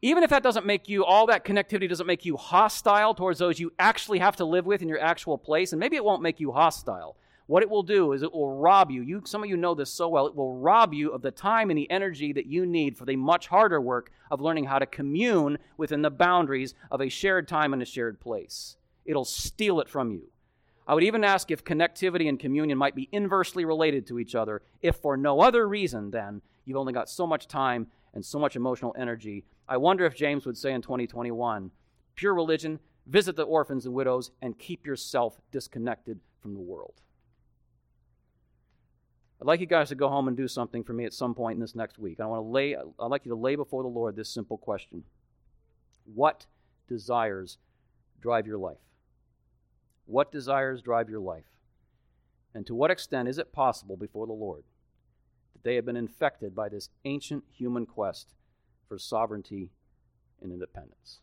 Even 0.00 0.22
if 0.22 0.30
that 0.30 0.44
doesn't 0.44 0.64
make 0.66 0.88
you, 0.88 1.04
all 1.04 1.26
that 1.26 1.44
connectivity 1.44 1.88
doesn't 1.88 2.06
make 2.06 2.24
you 2.24 2.36
hostile 2.36 3.14
towards 3.14 3.40
those 3.40 3.58
you 3.58 3.72
actually 3.80 4.20
have 4.20 4.36
to 4.36 4.44
live 4.44 4.64
with 4.64 4.80
in 4.80 4.88
your 4.88 5.00
actual 5.00 5.36
place, 5.36 5.72
and 5.72 5.80
maybe 5.80 5.96
it 5.96 6.04
won't 6.04 6.22
make 6.22 6.38
you 6.38 6.52
hostile. 6.52 7.16
what 7.48 7.62
it 7.62 7.70
will 7.70 7.82
do 7.82 8.12
is 8.12 8.22
it 8.22 8.32
will 8.32 8.56
rob 8.58 8.90
you. 8.90 9.00
you. 9.00 9.22
Some 9.24 9.42
of 9.42 9.48
you 9.48 9.56
know 9.56 9.74
this 9.74 9.90
so 9.90 10.06
well. 10.06 10.26
It 10.26 10.36
will 10.36 10.58
rob 10.58 10.92
you 10.92 11.10
of 11.10 11.22
the 11.22 11.30
time 11.30 11.70
and 11.70 11.78
the 11.78 11.90
energy 11.90 12.32
that 12.34 12.46
you 12.46 12.66
need 12.66 12.96
for 12.96 13.06
the 13.06 13.16
much 13.16 13.48
harder 13.48 13.80
work 13.80 14.12
of 14.30 14.40
learning 14.40 14.66
how 14.66 14.78
to 14.78 14.86
commune 14.86 15.58
within 15.78 16.02
the 16.02 16.10
boundaries 16.10 16.74
of 16.90 17.00
a 17.00 17.08
shared 17.08 17.48
time 17.48 17.72
and 17.72 17.82
a 17.82 17.86
shared 17.86 18.20
place. 18.20 18.76
It'll 19.08 19.24
steal 19.24 19.80
it 19.80 19.88
from 19.88 20.12
you. 20.12 20.28
I 20.86 20.92
would 20.92 21.02
even 21.02 21.24
ask 21.24 21.50
if 21.50 21.64
connectivity 21.64 22.28
and 22.28 22.38
communion 22.38 22.76
might 22.76 22.94
be 22.94 23.08
inversely 23.10 23.64
related 23.64 24.06
to 24.06 24.18
each 24.18 24.34
other, 24.34 24.60
if 24.82 24.96
for 24.96 25.16
no 25.16 25.40
other 25.40 25.66
reason 25.66 26.10
than 26.10 26.42
you've 26.66 26.76
only 26.76 26.92
got 26.92 27.08
so 27.08 27.26
much 27.26 27.48
time 27.48 27.86
and 28.12 28.24
so 28.24 28.38
much 28.38 28.54
emotional 28.54 28.94
energy. 28.98 29.44
I 29.66 29.78
wonder 29.78 30.04
if 30.04 30.14
James 30.14 30.44
would 30.44 30.58
say 30.58 30.72
in 30.72 30.82
2021 30.82 31.70
pure 32.16 32.34
religion, 32.34 32.80
visit 33.06 33.36
the 33.36 33.44
orphans 33.44 33.86
and 33.86 33.94
widows, 33.94 34.30
and 34.42 34.58
keep 34.58 34.84
yourself 34.84 35.40
disconnected 35.52 36.20
from 36.40 36.52
the 36.52 36.60
world. 36.60 37.00
I'd 39.40 39.46
like 39.46 39.60
you 39.60 39.66
guys 39.66 39.88
to 39.90 39.94
go 39.94 40.08
home 40.08 40.28
and 40.28 40.36
do 40.36 40.48
something 40.48 40.82
for 40.84 40.92
me 40.92 41.04
at 41.04 41.14
some 41.14 41.34
point 41.34 41.54
in 41.54 41.60
this 41.60 41.76
next 41.76 41.98
week. 41.98 42.18
I 42.20 42.26
want 42.26 42.44
to 42.44 42.48
lay 42.48 42.76
I'd 42.76 43.06
like 43.06 43.24
you 43.24 43.30
to 43.30 43.36
lay 43.36 43.56
before 43.56 43.84
the 43.84 43.88
Lord 43.88 44.16
this 44.16 44.28
simple 44.28 44.58
question. 44.58 45.04
What 46.12 46.46
desires 46.88 47.56
drive 48.20 48.46
your 48.46 48.58
life? 48.58 48.78
What 50.08 50.32
desires 50.32 50.80
drive 50.80 51.10
your 51.10 51.20
life? 51.20 51.44
And 52.54 52.66
to 52.66 52.74
what 52.74 52.90
extent 52.90 53.28
is 53.28 53.36
it 53.36 53.52
possible 53.52 53.94
before 53.94 54.26
the 54.26 54.32
Lord 54.32 54.64
that 55.52 55.62
they 55.64 55.74
have 55.74 55.84
been 55.84 55.98
infected 55.98 56.54
by 56.54 56.70
this 56.70 56.88
ancient 57.04 57.44
human 57.52 57.84
quest 57.84 58.32
for 58.88 58.98
sovereignty 58.98 59.68
and 60.40 60.50
independence? 60.50 61.20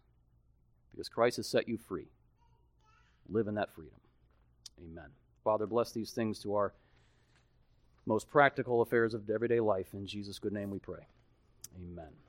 Because 0.92 1.10
Christ 1.10 1.38
has 1.38 1.48
set 1.48 1.68
you 1.68 1.80
free. 1.80 2.10
Live 3.28 3.48
in 3.48 3.56
that 3.56 3.74
freedom. 3.74 4.00
Amen. 4.80 5.10
Father, 5.44 5.66
bless 5.66 5.92
these 5.92 6.12
things 6.12 6.38
to 6.44 6.54
our 6.54 6.74
most 8.06 8.30
practical 8.30 8.84
affairs 8.84 9.16
of 9.16 9.28
everyday 9.32 9.60
life. 9.62 9.96
In 9.96 10.06
Jesus' 10.06 10.38
good 10.38 10.54
name 10.54 10.70
we 10.70 10.78
pray. 10.78 11.08
Amen. 11.76 12.25